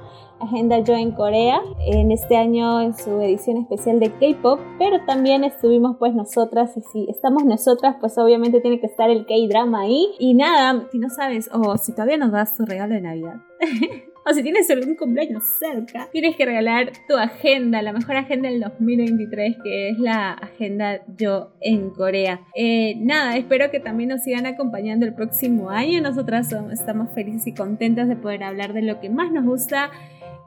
[0.43, 5.43] Agenda Yo en Corea, en este año en su edición especial de K-Pop, pero también
[5.43, 10.07] estuvimos pues nosotras y si estamos nosotras pues obviamente tiene que estar el K-Drama ahí.
[10.19, 13.35] Y nada, si no sabes o si todavía nos das tu regalo de Navidad.
[14.25, 18.61] o si tienes algún cumpleaños cerca, tienes que regalar tu agenda, la mejor agenda del
[18.61, 22.41] 2023, que es la agenda Yo en Corea.
[22.55, 26.01] Eh, nada, espero que también nos sigan acompañando el próximo año.
[26.01, 29.91] Nosotras estamos felices y contentas de poder hablar de lo que más nos gusta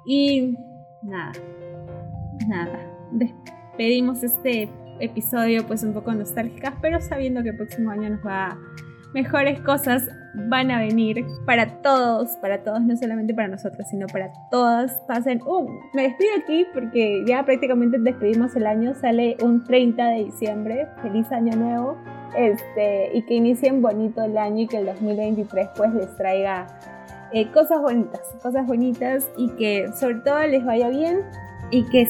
[0.07, 0.57] y
[1.03, 1.33] nada,
[2.49, 2.79] nada.
[3.13, 4.71] Despedimos este
[5.01, 8.57] episodio pues un poco nostálgicas, pero sabiendo que el próximo año nos va
[9.17, 14.31] mejores cosas van a venir para todos, para todos, no solamente para nosotros, sino para
[14.51, 15.01] todas.
[15.09, 20.25] Pasen, uh, me despido aquí porque ya prácticamente despedimos el año, sale un 30 de
[20.25, 21.97] diciembre, feliz año nuevo,
[22.37, 26.67] este, y que inicien bonito el año y que el 2023 pues les traiga
[27.37, 31.23] eh, cosas bonitas, cosas bonitas y que sobre todo les vaya bien
[31.71, 32.09] y que,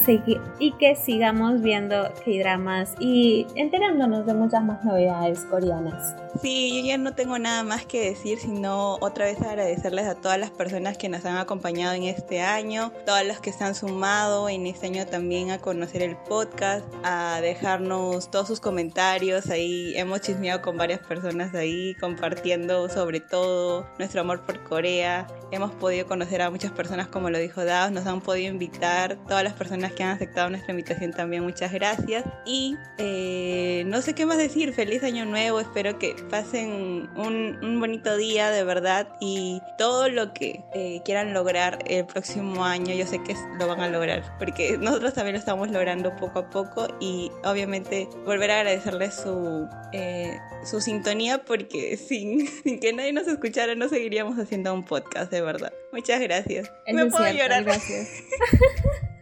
[0.59, 6.15] y que sigamos viendo K-dramas y enterándonos de muchas más novedades coreanas.
[6.41, 10.37] Sí, yo ya no tengo nada más que decir, sino otra vez agradecerles a todas
[10.37, 14.47] las personas que nos han acompañado en este año, todas las que se han sumado
[14.47, 19.49] en este año también a conocer el podcast, a dejarnos todos sus comentarios.
[19.49, 25.25] Ahí hemos chismeado con varias personas ahí, compartiendo sobre todo nuestro amor por Corea.
[25.49, 29.17] Hemos podido conocer a muchas personas, como lo dijo Dav, nos han podido invitar.
[29.27, 32.25] Todas las personas que han aceptado nuestra invitación también, muchas gracias.
[32.45, 37.79] Y eh, no sé qué más decir, feliz año nuevo, espero que pasen un, un
[37.79, 43.07] bonito día de verdad y todo lo que eh, quieran lograr el próximo año, yo
[43.07, 46.87] sé que lo van a lograr, porque nosotros también lo estamos logrando poco a poco
[46.99, 53.27] y obviamente volver a agradecerles su, eh, su sintonía porque sin, sin, que nadie nos
[53.27, 55.71] escuchara no seguiríamos haciendo un podcast, de verdad.
[55.93, 56.69] Muchas gracias.
[56.91, 57.63] Me puedo llorar.
[57.63, 58.09] Gracias.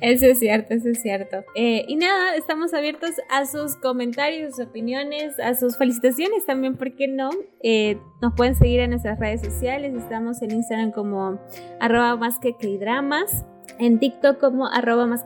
[0.00, 1.44] Eso es cierto, eso es cierto.
[1.54, 6.94] Eh, y nada, estamos abiertos a sus comentarios, sus opiniones, a sus felicitaciones también, ¿por
[6.94, 7.30] qué no?
[7.62, 11.40] Eh, nos pueden seguir en nuestras redes sociales, estamos en Instagram como
[11.80, 13.44] arroba más
[13.78, 15.24] en TikTok como arroba más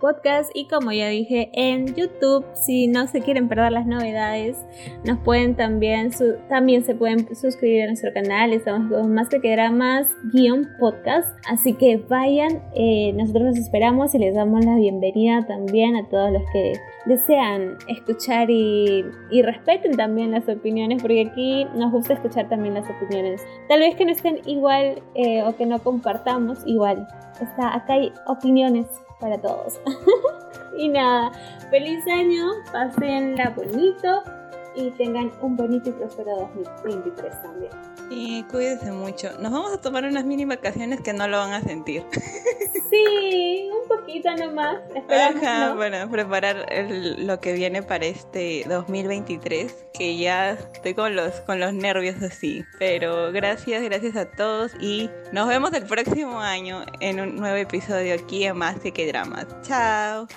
[0.00, 2.44] podcast y como ya dije en YouTube.
[2.54, 4.56] Si no se quieren perder las novedades
[5.04, 6.10] nos pueden también
[6.48, 8.52] también se pueden suscribir a nuestro canal.
[8.52, 11.28] Estamos con más que dramas guion podcast.
[11.48, 16.32] Así que vayan eh, nosotros los esperamos y les damos la bienvenida también a todos
[16.32, 16.72] los que
[17.06, 22.88] desean escuchar y, y respeten también las opiniones porque aquí nos gusta escuchar también las
[22.90, 23.42] opiniones.
[23.68, 27.06] Tal vez que no estén igual eh, o que no compartamos igual
[27.44, 28.86] está, acá hay opiniones
[29.20, 29.80] para todos.
[30.78, 31.32] y nada,
[31.70, 34.22] feliz año, pasenla bonito
[34.76, 36.50] y tengan un bonito y próspero
[36.84, 37.72] 2023 también.
[38.10, 39.30] Y cuídense mucho.
[39.40, 42.04] Nos vamos a tomar unas mini vacaciones que no lo van a sentir.
[42.90, 44.76] Sí, un poquito nomás.
[44.94, 45.76] Esperamos, Ajá, ¿no?
[45.76, 51.58] bueno, preparar el- lo que viene para este 2023, que ya estoy con los, con
[51.58, 52.64] los nervios así.
[52.78, 58.14] Pero gracias, gracias a todos y nos vemos el próximo año en un nuevo episodio
[58.14, 59.46] aquí en Más que Dramas.
[59.62, 60.28] Chao.